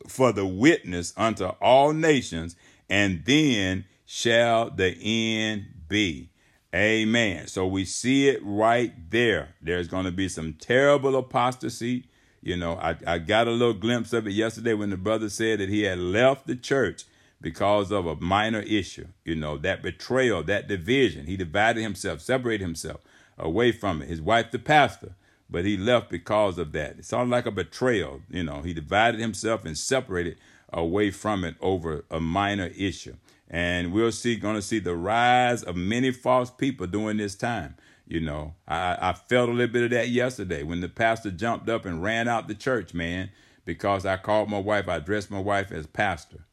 for 0.07 0.31
the 0.31 0.45
witness 0.45 1.13
unto 1.17 1.45
all 1.45 1.93
nations, 1.93 2.55
and 2.89 3.23
then 3.25 3.85
shall 4.05 4.69
the 4.69 4.95
end 5.01 5.65
be. 5.87 6.29
Amen. 6.73 7.47
So 7.47 7.65
we 7.65 7.85
see 7.85 8.27
it 8.27 8.39
right 8.43 8.93
there. 9.09 9.55
There's 9.61 9.87
going 9.87 10.05
to 10.05 10.11
be 10.11 10.29
some 10.29 10.53
terrible 10.53 11.15
apostasy. 11.15 12.05
You 12.47 12.55
know, 12.55 12.75
I, 12.75 12.95
I 13.05 13.17
got 13.17 13.49
a 13.49 13.51
little 13.51 13.73
glimpse 13.73 14.13
of 14.13 14.25
it 14.25 14.31
yesterday 14.31 14.73
when 14.73 14.89
the 14.89 14.95
brother 14.95 15.27
said 15.27 15.59
that 15.59 15.67
he 15.67 15.81
had 15.81 15.99
left 15.99 16.47
the 16.47 16.55
church 16.55 17.03
because 17.41 17.91
of 17.91 18.05
a 18.05 18.15
minor 18.15 18.61
issue. 18.61 19.07
You 19.25 19.35
know, 19.35 19.57
that 19.57 19.83
betrayal, 19.83 20.43
that 20.43 20.69
division. 20.69 21.25
He 21.25 21.35
divided 21.35 21.81
himself, 21.81 22.21
separated 22.21 22.63
himself 22.63 23.01
away 23.37 23.73
from 23.73 24.01
it. 24.01 24.07
His 24.07 24.21
wife, 24.21 24.51
the 24.51 24.59
pastor, 24.59 25.15
but 25.49 25.65
he 25.65 25.75
left 25.75 26.09
because 26.09 26.57
of 26.57 26.71
that. 26.71 26.99
It 26.99 27.03
sounded 27.03 27.35
like 27.35 27.47
a 27.47 27.51
betrayal. 27.51 28.21
You 28.29 28.43
know, 28.43 28.61
he 28.61 28.73
divided 28.73 29.19
himself 29.19 29.65
and 29.65 29.77
separated 29.77 30.37
away 30.71 31.11
from 31.11 31.43
it 31.43 31.55
over 31.59 32.05
a 32.09 32.21
minor 32.21 32.71
issue. 32.77 33.17
And 33.49 33.91
we'll 33.91 34.13
see, 34.13 34.37
going 34.37 34.55
to 34.55 34.61
see 34.61 34.79
the 34.79 34.95
rise 34.95 35.63
of 35.63 35.75
many 35.75 36.11
false 36.11 36.49
people 36.49 36.87
during 36.87 37.17
this 37.17 37.35
time. 37.35 37.75
You 38.07 38.21
know, 38.21 38.55
I, 38.65 38.97
I 39.01 39.13
felt 39.13 39.49
a 39.49 39.51
little 39.51 39.73
bit 39.73 39.83
of 39.83 39.89
that 39.89 40.07
yesterday 40.07 40.63
when 40.63 40.79
the 40.79 40.87
pastor 40.87 41.29
jumped 41.29 41.67
up 41.67 41.85
and 41.85 42.01
ran 42.01 42.29
out 42.29 42.47
the 42.47 42.55
church, 42.55 42.93
man, 42.93 43.29
because 43.65 44.05
I 44.05 44.15
called 44.15 44.49
my 44.49 44.59
wife, 44.59 44.87
I 44.87 44.95
addressed 44.95 45.29
my 45.29 45.41
wife 45.41 45.73
as 45.73 45.87
pastor. 45.87 46.45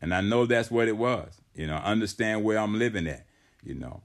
And 0.00 0.14
I 0.14 0.20
know 0.20 0.46
that's 0.46 0.70
what 0.70 0.86
it 0.86 0.96
was. 0.96 1.40
You 1.54 1.66
know, 1.66 1.76
understand 1.76 2.44
where 2.44 2.58
I'm 2.58 2.78
living 2.78 3.08
at. 3.08 3.26
You 3.64 3.74
know, 3.74 4.02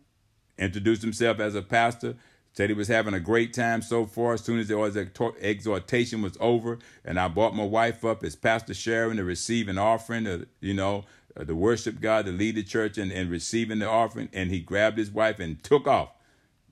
introduced 0.58 1.04
himself 1.04 1.40
as 1.40 1.54
a 1.54 1.62
pastor, 1.62 2.16
said 2.54 2.70
he 2.72 2.76
was 2.76 2.88
having 2.88 3.14
a 3.14 3.20
great 3.20 3.54
time 3.54 3.84
so 3.84 4.08
far. 4.08 4.34
As 4.34 4.42
soon 4.42 4.60
as 4.60 4.68
the 4.68 5.36
exhortation 5.42 6.24
was 6.24 6.38
over, 6.40 6.80
and 7.06 7.20
I 7.20 7.28
brought 7.28 7.56
my 7.56 7.64
wife 7.64 8.04
up 8.04 8.24
as 8.24 8.36
Pastor 8.36 8.74
Sharon 8.74 9.18
to 9.18 9.24
receive 9.24 9.68
an 9.68 9.78
offering, 9.78 10.26
to, 10.26 10.48
you 10.60 10.74
know, 10.74 11.06
uh, 11.38 11.46
to 11.46 11.54
worship 11.54 12.02
God, 12.02 12.26
to 12.26 12.32
lead 12.32 12.56
the 12.56 12.64
church, 12.64 12.98
and, 12.98 13.12
and 13.12 13.30
receiving 13.30 13.80
the 13.80 13.90
offering. 13.90 14.30
And 14.34 14.50
he 14.50 14.60
grabbed 14.60 14.98
his 14.98 15.12
wife 15.12 15.40
and 15.40 15.64
took 15.64 15.88
off. 15.88 16.15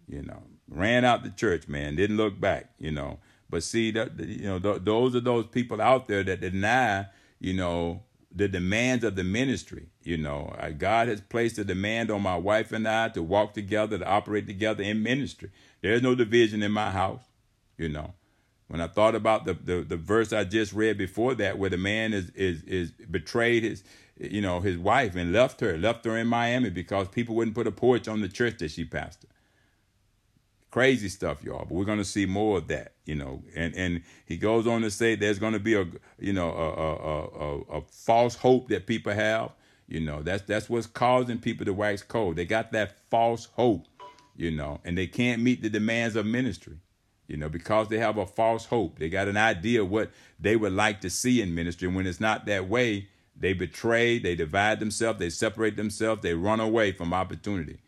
You 0.07 0.21
know, 0.23 0.43
ran 0.69 1.05
out 1.05 1.23
the 1.23 1.29
church, 1.29 1.67
man. 1.67 1.95
Didn't 1.95 2.17
look 2.17 2.39
back. 2.39 2.71
You 2.77 2.91
know, 2.91 3.19
but 3.49 3.63
see 3.63 3.91
that 3.91 4.19
you 4.19 4.45
know 4.45 4.59
th- 4.59 4.81
those 4.83 5.15
are 5.15 5.19
those 5.19 5.47
people 5.47 5.81
out 5.81 6.07
there 6.07 6.23
that 6.23 6.41
deny, 6.41 7.07
you 7.39 7.53
know, 7.53 8.03
the 8.35 8.47
demands 8.47 9.03
of 9.03 9.15
the 9.15 9.23
ministry. 9.23 9.87
You 10.01 10.17
know, 10.17 10.55
God 10.77 11.07
has 11.07 11.21
placed 11.21 11.57
a 11.57 11.63
demand 11.63 12.11
on 12.11 12.21
my 12.21 12.35
wife 12.35 12.71
and 12.71 12.87
I 12.87 13.09
to 13.09 13.21
walk 13.21 13.53
together, 13.53 13.97
to 13.97 14.07
operate 14.07 14.47
together 14.47 14.83
in 14.83 15.03
ministry. 15.03 15.51
There's 15.81 16.01
no 16.01 16.15
division 16.15 16.63
in 16.63 16.71
my 16.71 16.91
house. 16.91 17.23
You 17.77 17.89
know, 17.89 18.13
when 18.67 18.81
I 18.81 18.87
thought 18.87 19.15
about 19.15 19.45
the, 19.45 19.53
the, 19.53 19.81
the 19.81 19.97
verse 19.97 20.33
I 20.33 20.43
just 20.43 20.73
read 20.73 20.97
before 20.97 21.35
that, 21.35 21.57
where 21.57 21.69
the 21.69 21.77
man 21.77 22.13
is 22.13 22.29
is 22.31 22.63
is 22.63 22.91
betrayed 22.91 23.63
his 23.63 23.83
you 24.17 24.41
know 24.41 24.61
his 24.61 24.77
wife 24.77 25.15
and 25.15 25.31
left 25.31 25.61
her, 25.61 25.77
left 25.77 26.05
her 26.05 26.17
in 26.17 26.27
Miami 26.27 26.69
because 26.69 27.07
people 27.07 27.35
wouldn't 27.35 27.55
put 27.55 27.67
a 27.67 27.71
porch 27.71 28.07
on 28.07 28.21
the 28.21 28.29
church 28.29 28.57
that 28.59 28.71
she 28.71 28.85
pastored. 28.85 29.25
Crazy 30.73 31.07
stuff, 31.07 31.43
y'all. 31.43 31.65
But 31.65 31.75
we're 31.75 31.85
gonna 31.85 32.03
see 32.03 32.25
more 32.25 32.57
of 32.57 32.67
that, 32.69 32.93
you 33.05 33.13
know. 33.13 33.43
And 33.55 33.75
and 33.75 34.01
he 34.25 34.37
goes 34.37 34.65
on 34.65 34.81
to 34.81 34.89
say 34.89 35.13
there's 35.13 35.37
gonna 35.37 35.59
be 35.59 35.75
a 35.75 35.85
you 36.17 36.33
know 36.33 36.49
a 36.49 36.69
a, 36.73 37.77
a, 37.77 37.77
a 37.77 37.81
false 37.91 38.35
hope 38.35 38.69
that 38.69 38.87
people 38.87 39.13
have. 39.13 39.51
You 39.87 39.99
know 39.99 40.23
that's 40.23 40.41
that's 40.41 40.71
what's 40.71 40.87
causing 40.87 41.37
people 41.37 41.63
to 41.67 41.73
wax 41.75 42.01
cold. 42.01 42.37
They 42.37 42.45
got 42.45 42.71
that 42.71 42.97
false 43.11 43.49
hope, 43.53 43.85
you 44.35 44.49
know, 44.49 44.81
and 44.83 44.97
they 44.97 45.05
can't 45.05 45.43
meet 45.43 45.61
the 45.61 45.69
demands 45.69 46.15
of 46.15 46.25
ministry 46.25 46.77
you 47.27 47.37
know, 47.37 47.49
because 47.49 47.87
they 47.87 47.99
have 47.99 48.17
a 48.17 48.25
false 48.25 48.65
hope. 48.65 48.97
They 48.97 49.09
got 49.09 49.27
an 49.27 49.37
idea 49.37 49.85
what 49.85 50.11
they 50.39 50.55
would 50.55 50.73
like 50.73 51.01
to 51.01 51.09
see 51.09 51.39
in 51.39 51.55
ministry. 51.55 51.87
And 51.87 51.95
when 51.95 52.05
it's 52.05 52.19
not 52.19 52.47
that 52.47 52.67
way, 52.67 53.07
they 53.39 53.53
betray, 53.53 54.19
they 54.19 54.35
divide 54.35 54.79
themselves, 54.79 55.19
they 55.19 55.29
separate 55.29 55.77
themselves, 55.77 56.21
they 56.21 56.33
run 56.33 56.59
away 56.59 56.91
from 56.91 57.13
opportunity 57.13 57.79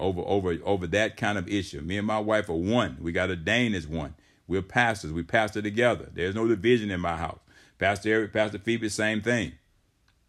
over 0.00 0.22
over 0.22 0.56
over 0.64 0.86
that 0.88 1.16
kind 1.16 1.38
of 1.38 1.48
issue. 1.48 1.80
Me 1.80 1.98
and 1.98 2.06
my 2.06 2.18
wife 2.18 2.48
are 2.48 2.54
one. 2.54 2.96
We 3.00 3.12
got 3.12 3.30
ordained 3.30 3.74
as 3.74 3.86
one. 3.86 4.14
We're 4.48 4.62
pastors. 4.62 5.12
We 5.12 5.22
pastor 5.22 5.62
together. 5.62 6.08
There's 6.12 6.34
no 6.34 6.48
division 6.48 6.90
in 6.90 7.00
my 7.00 7.16
house. 7.16 7.38
Pastor 7.78 8.10
Eric, 8.10 8.32
Pastor 8.32 8.58
Phoebe, 8.58 8.88
same 8.88 9.22
thing. 9.22 9.52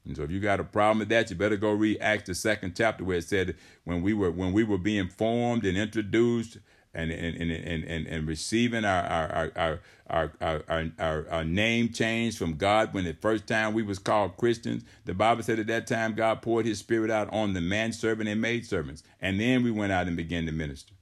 And 0.06 0.16
so 0.16 0.24
if 0.24 0.32
you 0.32 0.40
got 0.40 0.60
a 0.60 0.64
problem 0.64 1.00
with 1.00 1.10
that, 1.10 1.30
you 1.30 1.36
better 1.36 1.58
go 1.58 1.72
read 1.72 2.00
Acts 2.02 2.28
the 2.28 2.36
second 2.36 2.76
chapter 2.76 3.04
where 3.04 3.18
it 3.18 3.24
said 3.24 3.56
when 3.84 4.02
we 4.02 4.14
were 4.14 4.32
when 4.32 4.54
we 4.54 4.64
were 4.64 4.78
being 4.78 5.10
formed 5.10 5.66
and 5.66 5.78
introduced 5.78 6.58
and 6.94 7.12
and 7.12 7.36
and 7.38 7.84
and, 7.84 8.08
and, 8.08 8.28
receiving 8.28 8.84
our 8.84 9.04
our, 9.04 9.52
our 9.56 9.80
our 10.10 10.32
our 10.42 10.92
our 11.00 11.26
our 11.30 11.44
name 11.44 11.90
change 11.90 12.38
from 12.38 12.58
God 12.58 12.94
when 12.94 13.06
the 13.06 13.14
first 13.14 13.48
time 13.48 13.74
we 13.74 13.84
was 13.84 13.98
called 13.98 14.36
Christians. 14.38 14.84
The 15.06 15.14
Bible 15.14 15.44
said 15.44 15.60
at 15.60 15.68
that 15.68 15.88
time 15.88 16.14
God 16.14 16.42
poured 16.42 16.66
His 16.66 16.80
Spirit 16.80 17.10
out 17.10 17.32
on 17.32 17.54
the 17.54 17.62
manservant 17.62 18.28
and 18.28 18.42
maidservants, 18.42 19.04
and 19.22 19.40
then 19.40 19.64
we 19.64 19.72
went 19.72 19.94
out 19.94 20.08
and 20.08 20.18
began 20.18 20.46
to 20.48 20.52
minister. 20.52 20.94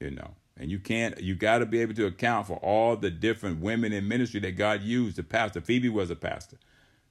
You 0.00 0.12
know, 0.12 0.30
and 0.56 0.70
you 0.70 0.78
can't 0.78 1.20
you 1.20 1.34
got 1.34 1.58
to 1.58 1.66
be 1.66 1.80
able 1.80 1.94
to 1.94 2.06
account 2.06 2.46
for 2.46 2.56
all 2.56 2.96
the 2.96 3.10
different 3.10 3.60
women 3.60 3.92
in 3.92 4.08
ministry 4.08 4.40
that 4.40 4.52
God 4.52 4.82
used. 4.82 5.16
The 5.16 5.22
pastor 5.22 5.60
Phoebe 5.60 5.90
was 5.90 6.10
a 6.10 6.16
pastor. 6.16 6.56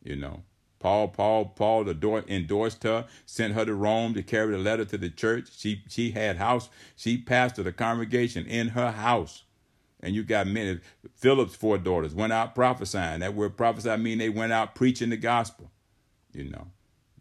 You 0.03 0.15
know, 0.15 0.41
Paul, 0.81 1.09
Paul, 1.09 1.45
Paul 1.45 1.87
endorsed 1.87 2.83
her, 2.83 3.05
sent 3.25 3.53
her 3.53 3.65
to 3.65 3.73
Rome 3.73 4.13
to 4.15 4.23
carry 4.23 4.51
the 4.51 4.57
letter 4.57 4.83
to 4.85 4.97
the 4.97 5.09
church. 5.09 5.49
She 5.55 5.83
she 5.87 6.11
had 6.11 6.37
house, 6.37 6.69
she 6.95 7.23
pastored 7.23 7.67
a 7.67 7.71
congregation 7.71 8.45
in 8.47 8.69
her 8.69 8.91
house. 8.91 9.43
And 10.01 10.15
you 10.15 10.23
got 10.23 10.47
many 10.47 10.79
Philip's 11.15 11.55
four 11.55 11.77
daughters 11.77 12.15
went 12.15 12.33
out 12.33 12.55
prophesying. 12.55 13.19
That 13.19 13.35
word 13.35 13.55
prophesy 13.55 13.95
mean 13.97 14.17
they 14.17 14.29
went 14.29 14.51
out 14.51 14.73
preaching 14.73 15.11
the 15.11 15.17
gospel. 15.17 15.71
You 16.33 16.49
know. 16.49 16.67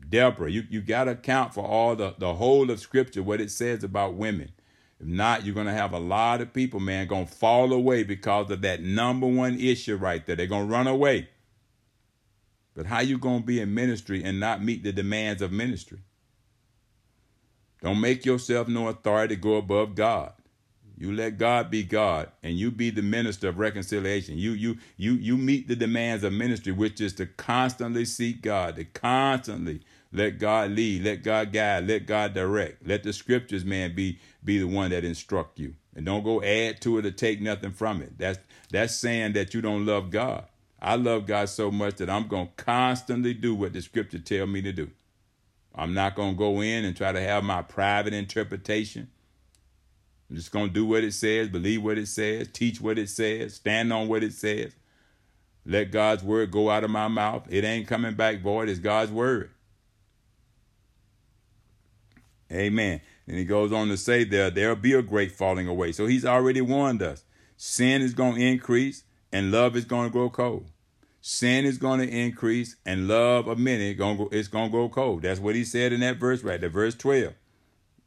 Deborah, 0.09 0.51
you, 0.51 0.65
you 0.69 0.81
gotta 0.81 1.13
account 1.13 1.55
for 1.55 1.65
all 1.65 1.95
the, 1.95 2.15
the 2.19 2.35
whole 2.35 2.71
of 2.71 2.81
scripture, 2.81 3.23
what 3.23 3.41
it 3.41 3.51
says 3.51 3.85
about 3.85 4.15
women. 4.15 4.51
If 4.99 5.07
not, 5.07 5.45
you're 5.45 5.55
gonna 5.55 5.75
have 5.75 5.93
a 5.93 5.99
lot 5.99 6.41
of 6.41 6.53
people, 6.53 6.81
man, 6.81 7.07
gonna 7.07 7.27
fall 7.27 7.73
away 7.73 8.03
because 8.03 8.51
of 8.51 8.63
that 8.63 8.83
number 8.83 9.27
one 9.27 9.61
issue 9.61 9.97
right 9.97 10.25
there. 10.27 10.35
They're 10.35 10.47
gonna 10.47 10.65
run 10.65 10.87
away. 10.87 11.29
But 12.75 12.87
how 12.87 13.01
you 13.01 13.19
going 13.19 13.41
to 13.41 13.47
be 13.47 13.61
in 13.61 13.75
ministry 13.75 14.23
and 14.23 14.41
not 14.41 14.63
meet 14.63 14.83
the 14.83 14.93
demands 14.93 15.43
of 15.43 15.53
ministry? 15.53 15.99
Don't 17.83 18.01
make 18.01 18.25
yourself 18.25 18.69
no 18.69 18.89
authority 18.89 19.37
to 19.37 19.41
go 19.41 19.57
above 19.57 19.95
God. 19.95 20.33
You 21.01 21.13
let 21.15 21.39
God 21.39 21.71
be 21.71 21.83
God 21.83 22.31
and 22.43 22.59
you 22.59 22.71
be 22.71 22.91
the 22.91 23.01
minister 23.01 23.49
of 23.49 23.59
reconciliation. 23.59 24.37
You 24.37 24.53
you 24.53 24.77
you 24.99 25.15
you 25.15 25.39
meet 25.39 25.67
the 25.67 25.75
demands 25.75 26.25
of 26.25 26.35
ministry, 26.35 26.73
which 26.73 27.01
is 27.01 27.15
to 27.15 27.25
constantly 27.25 28.05
seek 28.05 28.43
God, 28.43 28.77
to 28.77 28.85
constantly 28.85 29.81
let 30.13 30.39
God 30.39 30.73
lead, 30.73 31.05
let 31.05 31.23
God 31.23 31.55
guide, 31.55 31.87
let 31.89 32.05
God 32.05 32.35
direct. 32.35 32.87
Let 32.87 33.03
the 33.03 33.15
scriptures, 33.15 33.65
man, 33.65 33.95
be 33.95 34.19
be 34.45 34.59
the 34.59 34.67
one 34.67 34.91
that 34.91 35.05
instruct 35.05 35.59
you. 35.59 35.75
And 35.97 36.05
don't 36.05 36.23
go 36.23 36.43
add 36.43 36.83
to 36.83 36.99
it 36.99 37.07
or 37.07 37.11
take 37.13 37.41
nothing 37.41 37.71
from 37.73 38.03
it. 38.03 38.19
That's 38.19 38.39
that's 38.71 38.95
saying 38.95 39.33
that 39.33 39.55
you 39.55 39.63
don't 39.63 39.87
love 39.87 40.11
God. 40.11 40.45
I 40.81 40.97
love 40.97 41.27
God 41.27 41.49
so 41.49 41.71
much 41.71 41.97
that 41.97 42.09
I'm 42.09 42.27
going 42.27 42.47
to 42.47 42.65
constantly 42.65 43.35
do 43.35 43.55
what 43.55 43.73
the 43.73 43.83
scripture 43.83 44.19
tell 44.19 44.47
me 44.47 44.63
to 44.63 44.73
do. 44.73 44.91
I'm 45.75 45.95
not 45.95 46.15
going 46.15 46.33
to 46.33 46.39
go 46.39 46.61
in 46.63 46.85
and 46.85 46.97
try 46.97 47.13
to 47.13 47.21
have 47.21 47.45
my 47.45 47.63
private 47.63 48.15
interpretation. 48.15 49.09
I'm 50.29 50.37
just 50.37 50.53
going 50.53 50.69
to 50.69 50.73
do 50.73 50.87
what 50.87 51.05
it 51.05 51.13
says, 51.13 51.49
believe 51.49 51.83
what 51.83 51.99
it 51.99 52.09
says, 52.09 52.49
teach 52.53 52.81
what 52.81 52.99
it 52.99 53.09
says, 53.09 53.55
stand 53.55 53.93
on 53.93 54.09
what 54.09 54.23
it 54.23 54.33
says. 54.33 54.75
Let 55.67 55.91
God's 55.91 56.23
word 56.23 56.51
go 56.51 56.71
out 56.71 56.85
of 56.85 56.91
my 56.91 57.09
mouth. 57.09 57.47
It 57.51 57.65
ain't 57.65 57.87
coming 57.87 58.15
back 58.15 58.41
void. 58.41 58.69
It's 58.69 58.79
God's 58.79 59.13
word. 59.13 59.51
Amen. 62.51 63.01
And 63.27 63.37
he 63.37 63.45
goes 63.45 63.73
on 63.73 63.89
to 63.89 63.97
say 63.97 64.25
there, 64.25 64.51
there'll 64.51 64.77
be 64.77 64.95
a 64.95 65.03
great 65.03 65.33
falling 65.33 65.69
away. 65.69 65.93
So 65.93 66.07
he's 66.07 66.25
already 66.25 66.61
warned 66.61 67.03
us. 67.03 67.25
Sin 67.57 68.03
is 68.03 68.15
going 68.15 68.37
to 68.37 68.41
increase 68.41 69.05
and 69.33 69.53
love 69.53 69.77
is 69.77 69.85
going 69.85 70.09
to 70.09 70.13
grow 70.13 70.31
cold. 70.31 70.67
Sin 71.23 71.65
is 71.65 71.77
going 71.77 72.01
to 72.01 72.09
increase 72.09 72.77
and 72.87 73.07
love 73.07 73.47
a 73.47 73.57
minute 73.57 73.99
going 73.99 74.17
to 74.17 74.25
go, 74.25 74.31
it's 74.33 74.49
going 74.49 74.71
to 74.71 74.73
go 74.73 74.89
cold. 74.89 75.23
That's 75.23 75.41
what 75.41 75.55
he 75.55 75.65
said 75.65 75.93
in 75.93 76.01
that 76.01 76.17
verse 76.17 76.43
right 76.43 76.61
there, 76.61 76.71
verse 76.71 76.95
12. 76.95 77.35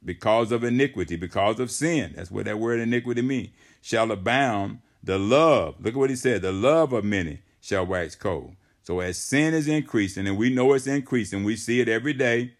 Because 0.04 0.52
of 0.52 0.64
iniquity, 0.64 1.16
because 1.16 1.60
of 1.60 1.70
sin. 1.70 2.12
That's 2.16 2.30
what 2.30 2.44
that 2.46 2.58
word 2.58 2.80
iniquity 2.80 3.22
means. 3.22 3.50
Shall 3.80 4.10
abound 4.10 4.80
the 5.02 5.18
love. 5.18 5.76
Look 5.78 5.94
at 5.94 5.98
what 5.98 6.10
he 6.10 6.16
said. 6.16 6.42
The 6.42 6.52
love 6.52 6.92
of 6.92 7.04
many 7.04 7.40
shall 7.60 7.86
wax 7.86 8.14
cold. 8.16 8.56
So 8.82 9.00
as 9.00 9.16
sin 9.16 9.54
is 9.54 9.68
increasing, 9.68 10.26
and 10.26 10.36
we 10.36 10.50
know 10.50 10.74
it's 10.74 10.86
increasing, 10.86 11.44
we 11.44 11.56
see 11.56 11.80
it 11.80 11.88
every 11.88 12.12
day 12.12 12.52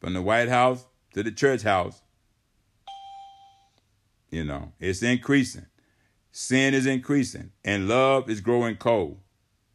from 0.00 0.14
the 0.14 0.22
White 0.22 0.48
House 0.48 0.84
to 1.14 1.22
the 1.22 1.30
church 1.30 1.62
house. 1.62 2.02
You 4.30 4.44
know, 4.44 4.72
it's 4.80 5.02
increasing. 5.02 5.66
Sin 6.40 6.72
is 6.72 6.86
increasing 6.86 7.50
and 7.64 7.88
love 7.88 8.30
is 8.30 8.40
growing 8.40 8.76
cold. 8.76 9.18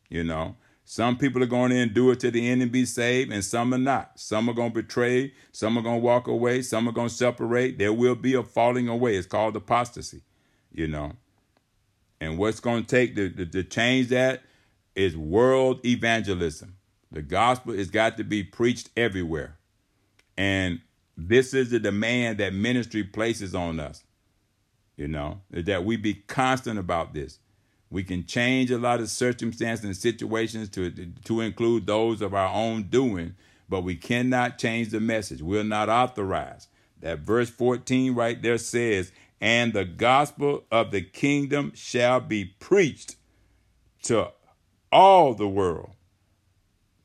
You 0.07 0.23
know, 0.23 0.55
some 0.85 1.17
people 1.17 1.43
are 1.43 1.45
going 1.45 1.71
to 1.71 1.75
endure 1.75 2.15
to 2.15 2.31
the 2.31 2.49
end 2.49 2.61
and 2.61 2.71
be 2.71 2.85
saved, 2.85 3.33
and 3.33 3.43
some 3.43 3.73
are 3.73 3.77
not. 3.77 4.17
Some 4.17 4.49
are 4.49 4.53
going 4.53 4.71
to 4.71 4.81
betray, 4.81 5.33
some 5.51 5.77
are 5.77 5.81
going 5.81 5.99
to 5.99 6.05
walk 6.05 6.27
away, 6.27 6.61
some 6.61 6.87
are 6.87 6.93
going 6.93 7.09
to 7.09 7.13
separate. 7.13 7.79
There 7.79 7.91
will 7.91 8.15
be 8.15 8.33
a 8.33 8.43
falling 8.43 8.87
away. 8.87 9.17
It's 9.17 9.27
called 9.27 9.57
apostasy, 9.57 10.21
you 10.71 10.87
know. 10.87 11.11
And 12.21 12.37
what's 12.37 12.61
going 12.61 12.85
to 12.85 12.87
take 12.87 13.17
to, 13.17 13.29
to, 13.29 13.45
to 13.45 13.63
change 13.65 14.07
that 14.07 14.43
is 14.95 15.17
world 15.17 15.85
evangelism. 15.85 16.77
The 17.11 17.23
gospel 17.23 17.73
has 17.73 17.91
got 17.91 18.15
to 18.15 18.23
be 18.23 18.41
preached 18.41 18.89
everywhere. 18.95 19.57
And 20.37 20.79
this 21.17 21.53
is 21.53 21.71
the 21.71 21.79
demand 21.79 22.37
that 22.37 22.53
ministry 22.53 23.03
places 23.03 23.53
on 23.53 23.81
us. 23.81 24.05
You 24.95 25.07
know, 25.07 25.41
that 25.49 25.85
we 25.85 25.97
be 25.97 26.13
constant 26.13 26.77
about 26.77 27.13
this. 27.13 27.39
We 27.89 28.03
can 28.03 28.25
change 28.25 28.71
a 28.71 28.77
lot 28.77 28.99
of 28.99 29.09
circumstances 29.09 29.85
and 29.85 29.95
situations 29.95 30.69
to, 30.69 30.91
to 31.25 31.41
include 31.41 31.85
those 31.85 32.21
of 32.21 32.33
our 32.33 32.53
own 32.53 32.83
doing, 32.83 33.35
but 33.69 33.81
we 33.81 33.95
cannot 33.95 34.57
change 34.57 34.89
the 34.89 34.99
message. 34.99 35.41
We're 35.41 35.63
not 35.63 35.89
authorized. 35.89 36.69
That 37.01 37.19
verse 37.19 37.49
14 37.49 38.15
right 38.15 38.41
there 38.41 38.57
says, 38.57 39.11
And 39.41 39.73
the 39.73 39.85
gospel 39.85 40.63
of 40.71 40.91
the 40.91 41.01
kingdom 41.01 41.73
shall 41.75 42.19
be 42.19 42.45
preached 42.45 43.15
to 44.03 44.31
all 44.91 45.33
the 45.33 45.47
world 45.47 45.91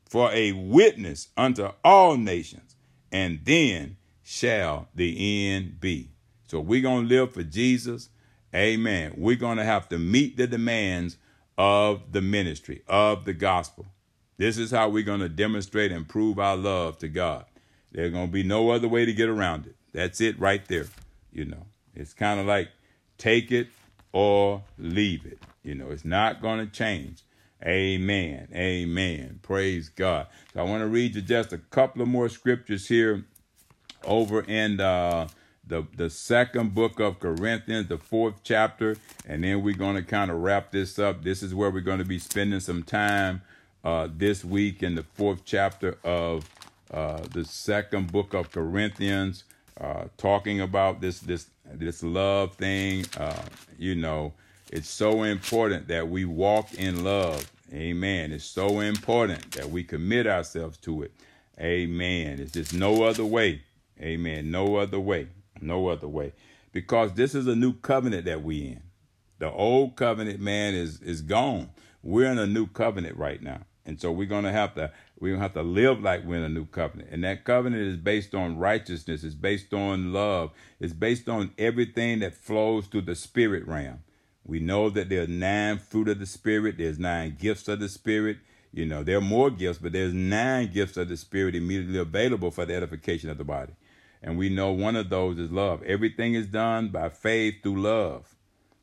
for 0.09 0.31
a 0.31 0.53
witness 0.53 1.27
unto 1.37 1.69
all 1.83 2.17
nations, 2.17 2.75
and 3.11 3.41
then 3.43 3.97
shall 4.23 4.87
the 4.95 5.49
end 5.51 5.79
be. 5.79 6.09
So 6.49 6.59
we're 6.59 6.81
going 6.81 7.07
to 7.07 7.15
live 7.15 7.33
for 7.33 7.43
Jesus. 7.43 8.09
Amen. 8.55 9.13
We're 9.15 9.35
going 9.35 9.57
to 9.57 9.63
have 9.63 9.87
to 9.89 9.99
meet 9.99 10.35
the 10.35 10.47
demands 10.47 11.17
of 11.59 12.11
the 12.11 12.21
ministry, 12.21 12.81
of 12.87 13.25
the 13.25 13.33
gospel. 13.33 13.85
This 14.37 14.57
is 14.57 14.71
how 14.71 14.89
we're 14.89 15.03
going 15.03 15.19
to 15.19 15.29
demonstrate 15.29 15.91
and 15.91 16.07
prove 16.07 16.39
our 16.39 16.57
love 16.57 16.97
to 16.99 17.07
God. 17.07 17.45
There's 17.91 18.11
going 18.11 18.27
to 18.27 18.31
be 18.31 18.43
no 18.43 18.71
other 18.71 18.87
way 18.87 19.05
to 19.05 19.13
get 19.13 19.29
around 19.29 19.67
it. 19.67 19.75
That's 19.93 20.21
it 20.21 20.39
right 20.39 20.65
there. 20.67 20.87
You 21.31 21.45
know, 21.45 21.67
it's 21.93 22.13
kind 22.13 22.39
of 22.39 22.47
like 22.47 22.69
take 23.19 23.51
it 23.51 23.67
or 24.11 24.63
leave 24.79 25.25
it. 25.27 25.37
You 25.61 25.75
know, 25.75 25.89
it's 25.91 26.05
not 26.05 26.41
going 26.41 26.65
to 26.65 26.71
change. 26.71 27.21
Amen. 27.63 28.47
Amen. 28.55 29.39
Praise 29.43 29.89
God. 29.89 30.27
So 30.53 30.61
I 30.61 30.63
want 30.63 30.81
to 30.81 30.87
read 30.87 31.13
you 31.13 31.21
just 31.21 31.53
a 31.53 31.57
couple 31.57 32.01
of 32.01 32.07
more 32.07 32.29
scriptures 32.29 32.87
here 32.87 33.25
over 34.05 34.41
in 34.41 34.79
uh, 34.79 35.27
the, 35.69 35.85
the 35.95 36.09
second 36.09 36.73
book 36.73 36.99
of 36.99 37.19
Corinthians, 37.19 37.87
the 37.87 37.97
fourth 37.97 38.35
chapter, 38.43 38.97
and 39.25 39.43
then 39.43 39.61
we're 39.61 39.75
going 39.75 39.95
to 39.95 40.01
kind 40.01 40.31
of 40.31 40.37
wrap 40.37 40.71
this 40.71 40.99
up. 40.99 41.23
This 41.23 41.43
is 41.43 41.53
where 41.55 41.69
we're 41.69 41.79
going 41.81 41.99
to 41.99 42.05
be 42.05 42.19
spending 42.19 42.59
some 42.59 42.83
time 42.83 43.43
uh, 43.83 44.07
this 44.11 44.43
week 44.43 44.83
in 44.83 44.95
the 44.95 45.03
fourth 45.03 45.45
chapter 45.45 45.97
of 46.03 46.49
uh, 46.91 47.21
the 47.31 47.45
second 47.45 48.11
book 48.11 48.33
of 48.33 48.51
Corinthians, 48.51 49.43
uh, 49.79 50.05
talking 50.17 50.59
about 50.59 51.01
this 51.01 51.19
this 51.19 51.47
this 51.71 52.01
love 52.01 52.55
thing. 52.55 53.05
Uh, 53.15 53.43
you 53.77 53.93
know, 53.93 54.33
it's 54.71 54.89
so 54.89 55.23
important 55.23 55.87
that 55.87 56.09
we 56.09 56.25
walk 56.25 56.73
in 56.73 57.03
love. 57.03 57.49
Amen. 57.71 58.31
It's 58.31 58.43
so 58.43 58.79
important 58.79 59.51
that 59.51 59.69
we 59.69 59.83
commit 59.83 60.25
ourselves 60.25 60.77
to 60.79 61.03
it. 61.03 61.11
Amen. 61.59 62.39
It's 62.39 62.53
just 62.53 62.73
no 62.73 63.03
other 63.03 63.23
way. 63.23 63.61
Amen. 64.01 64.49
No 64.49 64.77
other 64.77 64.99
way. 64.99 65.27
No 65.61 65.87
other 65.87 66.07
way. 66.07 66.33
Because 66.71 67.13
this 67.13 67.35
is 67.35 67.47
a 67.47 67.55
new 67.55 67.73
covenant 67.73 68.25
that 68.25 68.43
we 68.43 68.59
in. 68.59 68.83
The 69.39 69.51
old 69.51 69.95
covenant, 69.95 70.39
man, 70.39 70.75
is 70.75 71.01
is 71.01 71.21
gone. 71.21 71.69
We're 72.03 72.31
in 72.31 72.37
a 72.37 72.47
new 72.47 72.67
covenant 72.67 73.17
right 73.17 73.41
now. 73.41 73.61
And 73.85 73.99
so 73.99 74.11
we're 74.11 74.27
gonna 74.27 74.51
have 74.51 74.75
to 74.75 74.91
we're 75.19 75.31
gonna 75.33 75.41
have 75.41 75.53
to 75.53 75.63
live 75.63 76.01
like 76.01 76.23
we're 76.23 76.37
in 76.37 76.43
a 76.43 76.49
new 76.49 76.65
covenant. 76.65 77.09
And 77.11 77.23
that 77.23 77.43
covenant 77.43 77.81
is 77.81 77.97
based 77.97 78.35
on 78.35 78.57
righteousness, 78.57 79.23
it's 79.23 79.35
based 79.35 79.73
on 79.73 80.13
love, 80.13 80.51
it's 80.79 80.93
based 80.93 81.27
on 81.27 81.51
everything 81.57 82.19
that 82.19 82.35
flows 82.35 82.85
through 82.85 83.01
the 83.01 83.15
spirit 83.15 83.67
realm. 83.67 83.99
We 84.45 84.59
know 84.59 84.89
that 84.91 85.09
there 85.09 85.23
are 85.23 85.27
nine 85.27 85.79
fruit 85.79 86.07
of 86.07 86.19
the 86.19 86.25
spirit, 86.25 86.77
there's 86.77 86.99
nine 86.99 87.37
gifts 87.39 87.67
of 87.67 87.79
the 87.79 87.89
spirit. 87.89 88.37
You 88.71 88.85
know, 88.85 89.03
there 89.03 89.17
are 89.17 89.21
more 89.21 89.49
gifts, 89.49 89.79
but 89.79 89.93
there's 89.93 90.13
nine 90.13 90.71
gifts 90.71 90.95
of 90.95 91.09
the 91.09 91.17
spirit 91.17 91.55
immediately 91.55 91.97
available 91.97 92.51
for 92.51 92.65
the 92.65 92.75
edification 92.75 93.31
of 93.31 93.39
the 93.39 93.43
body. 93.43 93.73
And 94.21 94.37
we 94.37 94.49
know 94.49 94.71
one 94.71 94.95
of 94.95 95.09
those 95.09 95.39
is 95.39 95.51
love. 95.51 95.81
Everything 95.83 96.33
is 96.33 96.47
done 96.47 96.89
by 96.89 97.09
faith 97.09 97.55
through 97.63 97.81
love. 97.81 98.35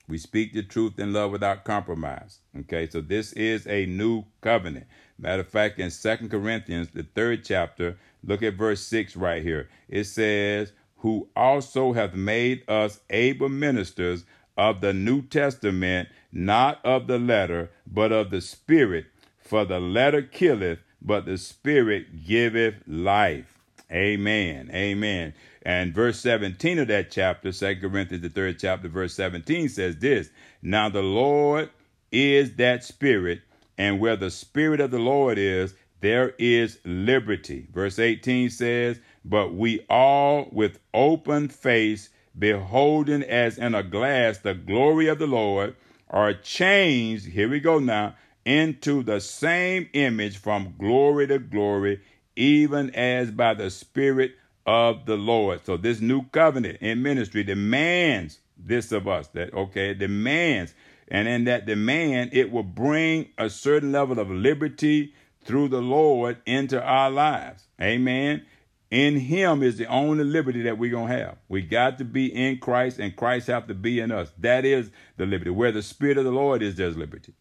We 0.09 0.19
speak 0.19 0.53
the 0.53 0.63
truth 0.63 0.99
in 0.99 1.13
love 1.13 1.33
without 1.33 1.65
compromise. 1.65 2.39
Okay, 2.61 2.89
so 2.89 3.01
this 3.01 3.33
is 3.33 3.67
a 3.67 3.87
new 3.87 4.25
covenant. 4.41 4.87
Matter 5.19 5.43
of 5.43 5.49
fact, 5.49 5.79
in 5.79 5.91
Second 5.91 6.31
Corinthians, 6.31 6.89
the 6.91 7.03
third 7.03 7.45
chapter, 7.45 7.99
look 8.23 8.43
at 8.43 8.55
verse 8.55 8.81
6 8.83 9.17
right 9.17 9.43
here. 9.43 9.69
It 9.89 10.05
says, 10.05 10.73
Who 10.99 11.29
also 11.35 11.93
hath 11.93 12.15
made 12.15 12.63
us 12.69 13.01
able 13.11 13.49
ministers 13.49 14.25
of 14.57 14.81
the 14.81 14.93
New 14.93 15.23
Testament, 15.23 16.09
not 16.33 16.85
of 16.85 17.09
the 17.09 17.19
letter, 17.19 17.71
but 17.87 18.13
of 18.13 18.31
the 18.31 18.41
Spirit. 18.41 19.07
For 19.39 19.65
the 19.65 19.81
letter 19.81 20.23
killeth, 20.23 20.79
but 21.03 21.27
the 21.27 21.39
Spirit 21.39 22.25
giveth 22.25 22.75
life. 22.87 23.56
Amen. 23.91 24.71
Amen. 24.73 25.35
And 25.63 25.95
verse 25.95 26.19
17 26.21 26.81
of 26.81 26.89
that 26.89 27.11
chapter, 27.11 27.53
2 27.53 27.77
Corinthians, 27.77 28.23
the 28.23 28.29
third 28.29 28.59
chapter, 28.59 28.89
verse 28.89 29.15
17 29.15 29.69
says 29.69 29.97
this 29.97 30.31
Now 30.63 30.89
the 30.89 31.03
Lord 31.03 31.71
is 32.11 32.57
that 32.57 32.85
Spirit, 32.85 33.43
and 33.79 34.01
where 34.01 34.17
the 34.17 34.31
Spirit 34.31 34.81
of 34.81 34.91
the 34.91 34.99
Lord 34.99 35.39
is, 35.39 35.75
there 36.01 36.35
is 36.39 36.79
liberty. 36.85 37.69
Verse 37.73 37.99
18 37.99 38.51
says, 38.51 39.01
But 39.25 39.55
we 39.55 39.81
all 39.89 40.49
with 40.53 40.79
open 40.93 41.49
face, 41.49 42.11
beholding 42.39 43.23
as 43.23 43.57
in 43.57 43.75
a 43.75 43.83
glass 43.83 44.39
the 44.39 44.55
glory 44.55 45.09
of 45.09 45.19
the 45.19 45.27
Lord, 45.27 45.75
are 46.11 46.33
changed, 46.35 47.27
here 47.27 47.49
we 47.49 47.61
go 47.61 47.79
now, 47.79 48.15
into 48.45 49.03
the 49.03 49.21
same 49.21 49.89
image 49.93 50.39
from 50.39 50.75
glory 50.79 51.27
to 51.27 51.39
glory 51.39 52.01
even 52.37 52.95
as 52.95 53.31
by 53.31 53.55
the 53.55 53.71
Spirit 53.71 54.33
of 54.67 55.07
the 55.07 55.17
Lord. 55.17 55.65
So 55.65 55.77
this 55.77 56.01
new 56.01 56.25
covenant 56.31 56.79
in 56.81 57.03
ministry 57.03 57.43
demands 57.43 58.41
this 58.57 58.93
of 58.93 59.09
us. 59.09 59.29
That 59.29 59.55
okay, 59.55 59.91
it 59.91 59.99
demands, 59.99 60.75
and 61.09 61.29
in 61.29 61.45
that 61.45 61.67
demand, 61.67 62.31
it 62.33 62.51
will 62.51 62.63
bring 62.63 63.31
a 63.39 63.49
certain 63.49 63.93
level 63.93 64.19
of 64.19 64.31
liberty 64.31 65.15
through 65.45 65.69
the 65.69 65.81
Lord 65.81 66.39
into 66.47 66.83
our 66.83 67.11
lives. 67.11 67.67
Amen. 67.81 68.45
In 68.91 69.17
Him 69.17 69.63
is 69.63 69.79
the 69.79 69.87
only 69.87 70.25
liberty 70.25 70.63
that 70.63 70.79
we're 70.79 70.93
gonna 70.93 71.17
have. 71.17 71.39
We 71.49 71.63
got 71.63 71.99
to 71.99 72.05
be 72.05 72.27
in 72.27 72.59
Christ, 72.59 72.99
and 72.99 73.17
Christ 73.17 73.49
have 73.49 73.67
to 73.69 73.75
be 73.75 74.01
in 74.01 74.13
us. 74.13 74.33
That 74.39 74.65
is 74.65 74.91
the 75.17 75.27
liberty. 75.27 75.51
Where 75.51 75.73
the 75.73 75.83
Spirit 75.83 76.19
of 76.19 76.25
the 76.25 76.33
Lord 76.33 76.63
is, 76.63 76.77
there's 76.77 76.97
liberty. 76.97 77.35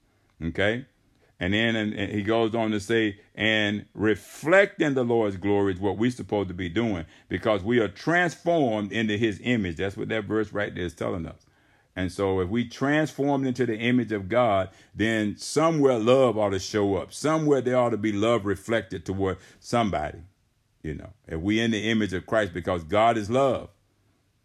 Okay. 0.44 0.86
And 1.40 1.54
then 1.54 1.76
and, 1.76 1.94
and 1.94 2.12
he 2.12 2.24
goes 2.24 2.56
on 2.56 2.72
to 2.72 2.80
say, 2.80 3.20
and 3.36 3.86
reflecting 3.94 4.94
the 4.94 5.04
Lord's 5.04 5.38
glory 5.38 5.74
is 5.74 5.80
what 5.80 5.98
we're 5.98 6.12
supposed 6.12 6.48
to 6.48 6.54
be 6.54 6.70
doing 6.70 7.06
because 7.28 7.62
we 7.64 7.80
are 7.80 7.90
transformed 7.90 8.92
into 8.92 9.18
his 9.18 9.42
image. 9.44 9.78
That's 9.78 9.98
what 9.98 10.10
that 10.10 10.26
verse 10.26 10.54
right 10.54 10.74
there 10.74 10.86
is 10.86 10.94
telling 10.94 11.26
us. 11.26 11.46
And 11.96 12.12
so 12.12 12.42
if 12.42 12.50
we 12.50 12.68
transform 12.68 13.46
into 13.46 13.66
the 13.66 13.78
image 13.78 14.12
of 14.12 14.28
God, 14.28 14.70
then 14.94 15.38
somewhere 15.38 15.98
love 15.98 16.38
ought 16.38 16.50
to 16.50 16.60
show 16.60 16.96
up. 16.96 17.14
Somewhere 17.14 17.62
there 17.62 17.78
ought 17.78 17.92
to 17.92 17.98
be 17.98 18.12
love 18.12 18.46
reflected 18.46 19.06
toward 19.06 19.38
somebody. 19.60 20.20
You 20.84 20.96
know, 20.96 21.14
if 21.28 21.40
we 21.40 21.60
in 21.60 21.72
the 21.72 21.90
image 21.90 22.14
of 22.14 22.26
Christ 22.26 22.54
because 22.54 22.84
God 22.84 23.18
is 23.18 23.30
love, 23.30 23.70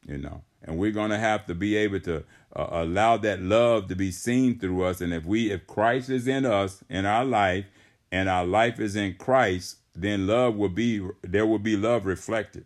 you 0.07 0.17
know, 0.17 0.43
and 0.63 0.79
we're 0.79 0.93
going 0.93 1.11
to 1.11 1.19
have 1.19 1.47
to 1.47 1.55
be 1.55 1.77
able 1.77 2.01
to 2.01 2.25
uh, 2.55 2.69
allow 2.71 3.17
that 3.19 3.41
love 3.41 3.89
to 3.89 3.97
be 3.97 4.11
seen 4.11 4.59
through 4.59 4.85
us. 4.85 5.01
And 5.01 5.13
if 5.13 5.25
we, 5.25 5.51
if 5.51 5.67
Christ 5.67 6.11
is 6.11 6.27
in 6.27 6.45
us 6.45 6.83
in 6.89 7.07
our 7.07 7.25
life 7.25 7.67
and 8.11 8.29
our 8.29 8.45
life 8.45 8.81
is 8.81 8.97
in 8.97 9.15
Christ, 9.15 9.77
then 9.95 10.27
love 10.27 10.57
will 10.57 10.69
be, 10.69 11.07
there 11.23 11.47
will 11.47 11.59
be 11.59 11.77
love 11.77 12.07
reflected. 12.07 12.65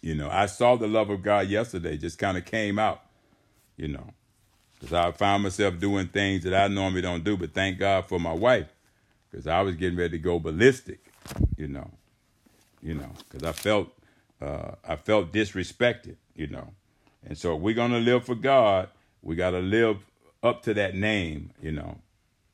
You 0.00 0.14
know, 0.14 0.28
I 0.30 0.46
saw 0.46 0.76
the 0.76 0.88
love 0.88 1.10
of 1.10 1.22
God 1.22 1.48
yesterday, 1.48 1.96
just 1.96 2.18
kind 2.18 2.36
of 2.36 2.44
came 2.44 2.78
out 2.78 3.02
you 3.76 3.88
know. 3.88 4.06
Because 4.74 4.92
I 4.92 5.12
found 5.12 5.44
myself 5.44 5.78
doing 5.78 6.08
things 6.08 6.44
that 6.44 6.54
I 6.54 6.68
normally 6.68 7.02
don't 7.02 7.22
do, 7.22 7.36
but 7.36 7.52
thank 7.54 7.78
God 7.78 8.06
for 8.06 8.18
my 8.18 8.32
wife, 8.32 8.68
because 9.30 9.46
I 9.46 9.60
was 9.60 9.76
getting 9.76 9.98
ready 9.98 10.12
to 10.12 10.18
go 10.18 10.40
ballistic, 10.40 11.00
you 11.56 11.68
know, 11.68 11.90
you 12.82 12.94
know, 12.94 13.10
because 13.18 13.44
I 13.44 13.52
felt 13.52 13.92
uh, 14.40 14.72
I 14.86 14.96
felt 14.96 15.32
disrespected, 15.32 16.16
you 16.34 16.48
know, 16.48 16.72
and 17.26 17.36
so 17.36 17.56
if 17.56 17.62
we're 17.62 17.74
gonna 17.74 18.00
live 18.00 18.24
for 18.24 18.34
God, 18.34 18.88
we 19.22 19.36
got 19.36 19.50
to 19.50 19.60
live 19.60 19.98
up 20.42 20.62
to 20.64 20.74
that 20.74 20.94
name, 20.94 21.52
you 21.62 21.72
know. 21.72 21.98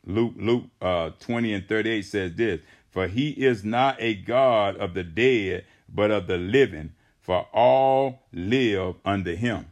Luke 0.04 0.34
Luke 0.36 0.64
uh, 0.80 1.10
twenty 1.18 1.52
and 1.52 1.68
thirty 1.68 1.90
eight 1.90 2.04
says 2.04 2.34
this: 2.34 2.60
For 2.90 3.08
he 3.08 3.30
is 3.30 3.64
not 3.64 3.96
a 3.98 4.14
God 4.14 4.76
of 4.76 4.94
the 4.94 5.04
dead, 5.04 5.64
but 5.88 6.10
of 6.10 6.26
the 6.26 6.38
living, 6.38 6.92
for 7.20 7.46
all 7.52 8.22
live 8.32 8.96
under 9.04 9.34
him. 9.34 9.66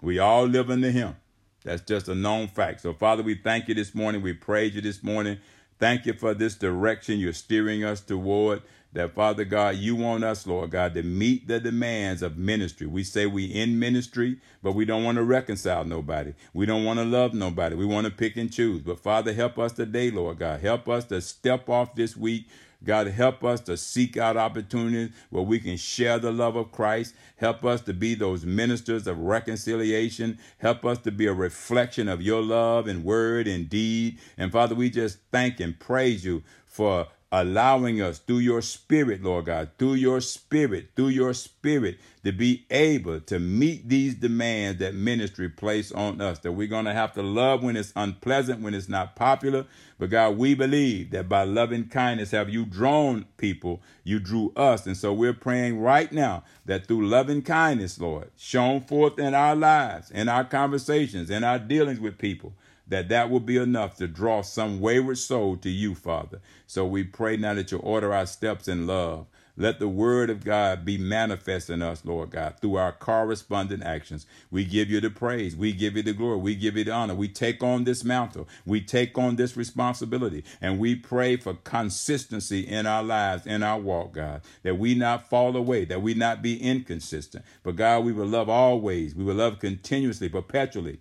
We 0.00 0.18
all 0.18 0.44
live 0.44 0.70
under 0.70 0.90
him. 0.90 1.16
That's 1.64 1.82
just 1.82 2.08
a 2.08 2.14
known 2.14 2.48
fact. 2.48 2.80
So, 2.80 2.94
Father, 2.94 3.22
we 3.22 3.34
thank 3.34 3.68
you 3.68 3.74
this 3.74 3.94
morning. 3.94 4.22
We 4.22 4.32
praise 4.32 4.74
you 4.74 4.80
this 4.80 5.02
morning. 5.02 5.38
Thank 5.78 6.06
you 6.06 6.14
for 6.14 6.34
this 6.34 6.54
direction 6.54 7.18
you're 7.18 7.32
steering 7.32 7.84
us 7.84 8.00
toward. 8.00 8.62
That, 8.92 9.14
Father 9.14 9.44
God, 9.44 9.76
you 9.76 9.94
want 9.94 10.24
us, 10.24 10.46
Lord 10.46 10.70
God, 10.70 10.94
to 10.94 11.02
meet 11.02 11.46
the 11.46 11.60
demands 11.60 12.22
of 12.22 12.36
ministry. 12.36 12.86
We 12.86 13.04
say 13.04 13.26
we 13.26 13.44
in 13.44 13.78
ministry, 13.78 14.40
but 14.62 14.72
we 14.72 14.84
don't 14.84 15.04
want 15.04 15.16
to 15.16 15.24
reconcile 15.24 15.84
nobody. 15.84 16.34
We 16.52 16.66
don't 16.66 16.84
want 16.84 16.98
to 16.98 17.04
love 17.04 17.32
nobody. 17.32 17.76
We 17.76 17.86
want 17.86 18.06
to 18.06 18.12
pick 18.12 18.36
and 18.36 18.52
choose. 18.52 18.82
But, 18.82 18.98
Father, 18.98 19.32
help 19.32 19.58
us 19.58 19.72
today, 19.72 20.10
Lord 20.10 20.38
God. 20.38 20.60
Help 20.60 20.88
us 20.88 21.04
to 21.06 21.20
step 21.20 21.68
off 21.68 21.94
this 21.94 22.16
week 22.16 22.46
God, 22.82 23.08
help 23.08 23.44
us 23.44 23.60
to 23.62 23.76
seek 23.76 24.16
out 24.16 24.36
opportunities 24.36 25.14
where 25.28 25.42
we 25.42 25.58
can 25.60 25.76
share 25.76 26.18
the 26.18 26.32
love 26.32 26.56
of 26.56 26.72
Christ. 26.72 27.14
Help 27.36 27.64
us 27.64 27.82
to 27.82 27.92
be 27.92 28.14
those 28.14 28.44
ministers 28.44 29.06
of 29.06 29.18
reconciliation. 29.18 30.38
Help 30.58 30.84
us 30.86 30.98
to 31.00 31.12
be 31.12 31.26
a 31.26 31.32
reflection 31.32 32.08
of 32.08 32.22
your 32.22 32.42
love 32.42 32.86
and 32.86 33.04
word 33.04 33.46
and 33.46 33.68
deed. 33.68 34.18
And 34.38 34.50
Father, 34.50 34.74
we 34.74 34.88
just 34.88 35.18
thank 35.30 35.60
and 35.60 35.78
praise 35.78 36.24
you 36.24 36.42
for 36.64 37.08
allowing 37.32 38.02
us 38.02 38.18
through 38.18 38.38
your 38.38 38.60
spirit, 38.60 39.22
Lord 39.22 39.46
God, 39.46 39.70
through 39.78 39.94
your 39.94 40.20
spirit, 40.20 40.90
through 40.96 41.08
your 41.08 41.32
spirit, 41.32 41.98
to 42.24 42.32
be 42.32 42.66
able 42.70 43.20
to 43.20 43.38
meet 43.38 43.88
these 43.88 44.14
demands 44.16 44.80
that 44.80 44.94
ministry 44.94 45.48
place 45.48 45.92
on 45.92 46.20
us. 46.20 46.40
That 46.40 46.52
we're 46.52 46.66
going 46.66 46.86
to 46.86 46.92
have 46.92 47.12
to 47.14 47.22
love 47.22 47.62
when 47.62 47.76
it's 47.76 47.92
unpleasant, 47.94 48.60
when 48.60 48.74
it's 48.74 48.88
not 48.88 49.14
popular. 49.14 49.66
But 49.98 50.10
God, 50.10 50.38
we 50.38 50.54
believe 50.54 51.10
that 51.10 51.28
by 51.28 51.44
loving 51.44 51.88
kindness 51.88 52.32
have 52.32 52.48
you 52.48 52.64
drawn 52.64 53.26
people, 53.36 53.80
you 54.02 54.18
drew 54.18 54.52
us. 54.56 54.86
And 54.86 54.96
so 54.96 55.12
we're 55.12 55.32
praying 55.32 55.80
right 55.80 56.10
now 56.10 56.42
that 56.66 56.86
through 56.86 57.06
loving 57.06 57.42
kindness, 57.42 58.00
Lord, 58.00 58.30
shown 58.36 58.80
forth 58.80 59.18
in 59.18 59.34
our 59.34 59.54
lives, 59.54 60.10
in 60.10 60.28
our 60.28 60.44
conversations, 60.44 61.30
in 61.30 61.44
our 61.44 61.58
dealings 61.58 62.00
with 62.00 62.18
people, 62.18 62.54
that 62.90 63.08
that 63.08 63.30
will 63.30 63.40
be 63.40 63.56
enough 63.56 63.96
to 63.96 64.08
draw 64.08 64.42
some 64.42 64.80
wayward 64.80 65.18
soul 65.18 65.56
to 65.58 65.70
you, 65.70 65.94
Father. 65.94 66.40
So 66.66 66.86
we 66.86 67.04
pray 67.04 67.38
now 67.38 67.54
that 67.54 67.72
you 67.72 67.78
order 67.78 68.14
our 68.14 68.26
steps 68.26 68.68
in 68.68 68.86
love. 68.86 69.26
Let 69.56 69.78
the 69.78 69.88
word 69.88 70.30
of 70.30 70.44
God 70.44 70.86
be 70.86 70.96
manifest 70.98 71.70
in 71.70 71.82
us, 71.82 72.04
Lord 72.04 72.30
God, 72.30 72.56
through 72.60 72.76
our 72.76 72.92
corresponding 72.92 73.82
actions. 73.82 74.26
We 74.50 74.64
give 74.64 74.90
you 74.90 75.00
the 75.00 75.10
praise. 75.10 75.54
We 75.56 75.72
give 75.72 75.96
you 75.96 76.02
the 76.02 76.14
glory. 76.14 76.38
We 76.38 76.54
give 76.54 76.78
you 76.78 76.84
the 76.84 76.92
honor. 76.92 77.14
We 77.14 77.28
take 77.28 77.62
on 77.62 77.84
this 77.84 78.04
mantle. 78.04 78.48
We 78.64 78.80
take 78.80 79.18
on 79.18 79.36
this 79.36 79.58
responsibility. 79.58 80.44
And 80.62 80.78
we 80.78 80.94
pray 80.94 81.36
for 81.36 81.54
consistency 81.54 82.60
in 82.66 82.86
our 82.86 83.02
lives, 83.02 83.46
in 83.46 83.62
our 83.62 83.78
walk, 83.78 84.14
God, 84.14 84.42
that 84.62 84.78
we 84.78 84.94
not 84.94 85.28
fall 85.28 85.56
away, 85.56 85.84
that 85.86 86.02
we 86.02 86.14
not 86.14 86.42
be 86.42 86.62
inconsistent. 86.62 87.44
But 87.62 87.76
God, 87.76 88.04
we 88.04 88.12
will 88.12 88.26
love 88.26 88.48
always. 88.48 89.14
We 89.14 89.24
will 89.24 89.36
love 89.36 89.58
continuously, 89.58 90.30
perpetually 90.30 91.00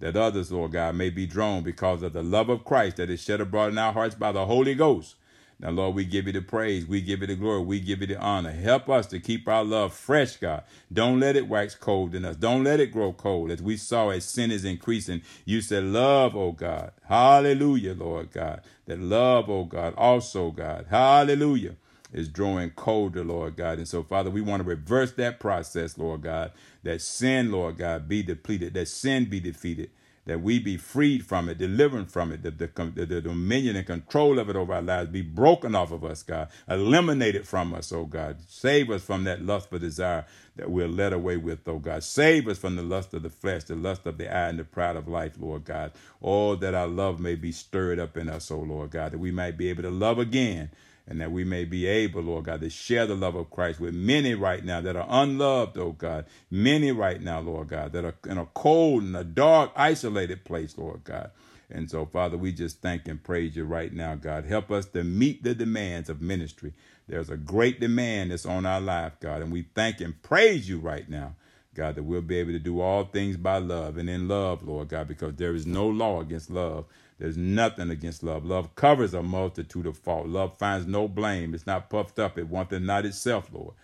that 0.00 0.16
others, 0.16 0.50
Lord 0.50 0.72
God, 0.72 0.96
may 0.96 1.10
be 1.10 1.26
drawn 1.26 1.62
because 1.62 2.02
of 2.02 2.12
the 2.12 2.22
love 2.22 2.48
of 2.48 2.64
Christ 2.64 2.96
that 2.96 3.10
is 3.10 3.22
shed 3.22 3.40
abroad 3.40 3.72
in 3.72 3.78
our 3.78 3.92
hearts 3.92 4.14
by 4.14 4.32
the 4.32 4.46
Holy 4.46 4.74
Ghost. 4.74 5.14
Now, 5.60 5.70
Lord, 5.70 5.94
we 5.94 6.06
give 6.06 6.26
you 6.26 6.32
the 6.32 6.40
praise. 6.40 6.86
We 6.86 7.02
give 7.02 7.20
you 7.20 7.26
the 7.26 7.36
glory. 7.36 7.62
We 7.62 7.80
give 7.80 8.00
you 8.00 8.06
the 8.06 8.18
honor. 8.18 8.50
Help 8.50 8.88
us 8.88 9.06
to 9.08 9.20
keep 9.20 9.46
our 9.46 9.62
love 9.62 9.92
fresh, 9.92 10.38
God. 10.38 10.64
Don't 10.90 11.20
let 11.20 11.36
it 11.36 11.48
wax 11.48 11.74
cold 11.74 12.14
in 12.14 12.24
us. 12.24 12.36
Don't 12.36 12.64
let 12.64 12.80
it 12.80 12.92
grow 12.92 13.12
cold. 13.12 13.50
As 13.50 13.60
we 13.60 13.76
saw 13.76 14.08
as 14.08 14.24
sin 14.24 14.50
is 14.50 14.64
increasing, 14.64 15.20
you 15.44 15.60
said, 15.60 15.84
Love, 15.84 16.34
oh 16.34 16.52
God. 16.52 16.92
Hallelujah, 17.04 17.92
Lord 17.92 18.32
God. 18.32 18.62
That 18.86 19.00
love, 19.00 19.50
oh 19.50 19.64
God, 19.64 19.94
also, 19.96 20.50
God. 20.50 20.86
Hallelujah 20.88 21.76
is 22.12 22.28
drawing 22.28 22.70
colder, 22.70 23.24
Lord 23.24 23.56
God. 23.56 23.78
And 23.78 23.88
so, 23.88 24.02
Father, 24.02 24.30
we 24.30 24.40
want 24.40 24.62
to 24.62 24.68
reverse 24.68 25.12
that 25.12 25.40
process, 25.40 25.98
Lord 25.98 26.22
God, 26.22 26.52
that 26.82 27.00
sin, 27.02 27.52
Lord 27.52 27.78
God, 27.78 28.08
be 28.08 28.22
depleted, 28.22 28.74
that 28.74 28.88
sin 28.88 29.26
be 29.26 29.40
defeated, 29.40 29.90
that 30.26 30.40
we 30.40 30.58
be 30.58 30.76
freed 30.76 31.24
from 31.24 31.48
it, 31.48 31.58
delivered 31.58 32.10
from 32.10 32.32
it, 32.32 32.42
the, 32.42 32.50
the, 32.50 32.68
the, 33.06 33.20
dominion 33.20 33.76
and 33.76 33.86
control 33.86 34.38
of 34.38 34.50
it 34.50 34.56
over 34.56 34.74
our 34.74 34.82
lives 34.82 35.10
be 35.10 35.22
broken 35.22 35.74
off 35.74 35.92
of 35.92 36.04
us, 36.04 36.22
God, 36.22 36.48
eliminated 36.68 37.46
from 37.46 37.74
us, 37.74 37.92
oh 37.92 38.04
God. 38.04 38.36
Save 38.46 38.90
us 38.90 39.02
from 39.02 39.24
that 39.24 39.42
lustful 39.42 39.78
desire 39.78 40.26
that 40.56 40.70
we're 40.70 40.88
led 40.88 41.12
away 41.12 41.36
with, 41.36 41.66
oh 41.66 41.78
God. 41.78 42.04
Save 42.04 42.48
us 42.48 42.58
from 42.58 42.76
the 42.76 42.82
lust 42.82 43.14
of 43.14 43.22
the 43.22 43.30
flesh, 43.30 43.64
the 43.64 43.74
lust 43.74 44.06
of 44.06 44.18
the 44.18 44.32
eye, 44.32 44.48
and 44.48 44.58
the 44.58 44.64
pride 44.64 44.96
of 44.96 45.08
life, 45.08 45.36
Lord 45.38 45.64
God. 45.64 45.92
All 46.20 46.56
that 46.56 46.74
our 46.74 46.88
love 46.88 47.18
may 47.18 47.34
be 47.34 47.52
stirred 47.52 47.98
up 47.98 48.16
in 48.16 48.28
us, 48.28 48.50
oh 48.50 48.60
Lord 48.60 48.90
God, 48.90 49.12
that 49.12 49.18
we 49.18 49.30
might 49.32 49.56
be 49.56 49.68
able 49.70 49.82
to 49.82 49.90
love 49.90 50.18
again 50.18 50.70
and 51.10 51.20
that 51.20 51.32
we 51.32 51.42
may 51.42 51.64
be 51.64 51.86
able, 51.86 52.22
Lord 52.22 52.44
God, 52.44 52.60
to 52.60 52.70
share 52.70 53.04
the 53.04 53.16
love 53.16 53.34
of 53.34 53.50
Christ 53.50 53.80
with 53.80 53.92
many 53.92 54.32
right 54.34 54.64
now 54.64 54.80
that 54.80 54.94
are 54.94 55.06
unloved, 55.08 55.76
oh 55.76 55.90
God. 55.90 56.24
Many 56.52 56.92
right 56.92 57.20
now, 57.20 57.40
Lord 57.40 57.66
God, 57.68 57.92
that 57.92 58.04
are 58.04 58.14
in 58.28 58.38
a 58.38 58.46
cold 58.46 59.02
and 59.02 59.16
a 59.16 59.24
dark, 59.24 59.72
isolated 59.74 60.44
place, 60.44 60.78
Lord 60.78 61.02
God. 61.02 61.32
And 61.68 61.90
so, 61.90 62.06
Father, 62.06 62.38
we 62.38 62.52
just 62.52 62.80
thank 62.80 63.08
and 63.08 63.20
praise 63.22 63.56
you 63.56 63.64
right 63.64 63.92
now, 63.92 64.14
God. 64.14 64.44
Help 64.44 64.70
us 64.70 64.86
to 64.86 65.02
meet 65.02 65.42
the 65.42 65.52
demands 65.52 66.08
of 66.08 66.22
ministry. 66.22 66.74
There's 67.08 67.28
a 67.28 67.36
great 67.36 67.80
demand 67.80 68.30
that's 68.30 68.46
on 68.46 68.64
our 68.64 68.80
life, 68.80 69.14
God, 69.18 69.42
and 69.42 69.50
we 69.50 69.62
thank 69.74 70.00
and 70.00 70.22
praise 70.22 70.68
you 70.68 70.78
right 70.78 71.08
now. 71.08 71.34
God, 71.74 71.96
that 71.96 72.04
we'll 72.04 72.22
be 72.22 72.38
able 72.38 72.52
to 72.52 72.58
do 72.60 72.80
all 72.80 73.04
things 73.04 73.36
by 73.36 73.58
love 73.58 73.96
and 73.96 74.08
in 74.08 74.28
love, 74.28 74.62
Lord 74.62 74.88
God, 74.88 75.08
because 75.08 75.34
there 75.36 75.54
is 75.54 75.66
no 75.66 75.88
law 75.88 76.20
against 76.20 76.50
love. 76.50 76.84
There's 77.20 77.36
nothing 77.36 77.90
against 77.90 78.22
love. 78.22 78.46
Love 78.46 78.74
covers 78.74 79.12
a 79.12 79.22
multitude 79.22 79.84
of 79.84 79.98
fault. 79.98 80.26
Love 80.26 80.56
finds 80.56 80.86
no 80.86 81.06
blame. 81.06 81.52
It's 81.52 81.66
not 81.66 81.90
puffed 81.90 82.18
up. 82.18 82.38
It 82.38 82.48
wants 82.48 82.72
not 82.72 83.04
itself, 83.04 83.50
Lord. 83.52 83.74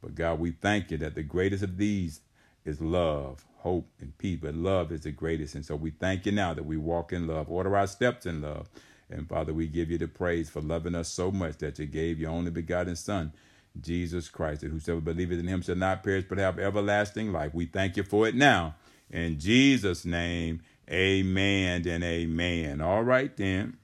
But 0.00 0.14
God, 0.14 0.40
we 0.40 0.52
thank 0.52 0.90
you 0.90 0.96
that 0.98 1.14
the 1.14 1.22
greatest 1.22 1.62
of 1.62 1.76
these 1.76 2.22
is 2.64 2.80
love, 2.80 3.44
hope, 3.58 3.86
and 4.00 4.16
peace. 4.16 4.38
But 4.40 4.54
love 4.54 4.92
is 4.92 5.02
the 5.02 5.10
greatest. 5.12 5.54
And 5.54 5.64
so 5.64 5.76
we 5.76 5.90
thank 5.90 6.24
you 6.24 6.32
now 6.32 6.54
that 6.54 6.64
we 6.64 6.78
walk 6.78 7.12
in 7.12 7.26
love. 7.26 7.50
Order 7.50 7.76
our 7.76 7.86
steps 7.86 8.24
in 8.24 8.40
love. 8.40 8.70
And 9.10 9.28
Father, 9.28 9.52
we 9.52 9.66
give 9.66 9.90
you 9.90 9.98
the 9.98 10.08
praise 10.08 10.48
for 10.48 10.62
loving 10.62 10.94
us 10.94 11.10
so 11.10 11.30
much 11.30 11.58
that 11.58 11.78
you 11.78 11.84
gave 11.84 12.18
your 12.18 12.30
only 12.30 12.50
begotten 12.50 12.96
Son, 12.96 13.30
Jesus 13.78 14.30
Christ, 14.30 14.62
that 14.62 14.70
whosoever 14.70 15.02
believeth 15.02 15.38
in 15.38 15.48
him 15.48 15.60
shall 15.60 15.76
not 15.76 16.02
perish 16.02 16.24
but 16.26 16.38
have 16.38 16.58
everlasting 16.58 17.30
life. 17.30 17.52
We 17.52 17.66
thank 17.66 17.98
you 17.98 18.04
for 18.04 18.26
it 18.26 18.34
now. 18.34 18.74
In 19.10 19.38
Jesus' 19.38 20.06
name, 20.06 20.62
Amen 20.90 21.86
and 21.86 22.04
amen. 22.04 22.80
All 22.80 23.02
right, 23.02 23.36
then. 23.36 23.76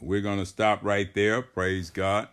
We're 0.00 0.20
going 0.20 0.38
to 0.38 0.46
stop 0.46 0.82
right 0.82 1.12
there. 1.14 1.42
Praise 1.42 1.90
God. 1.90 2.28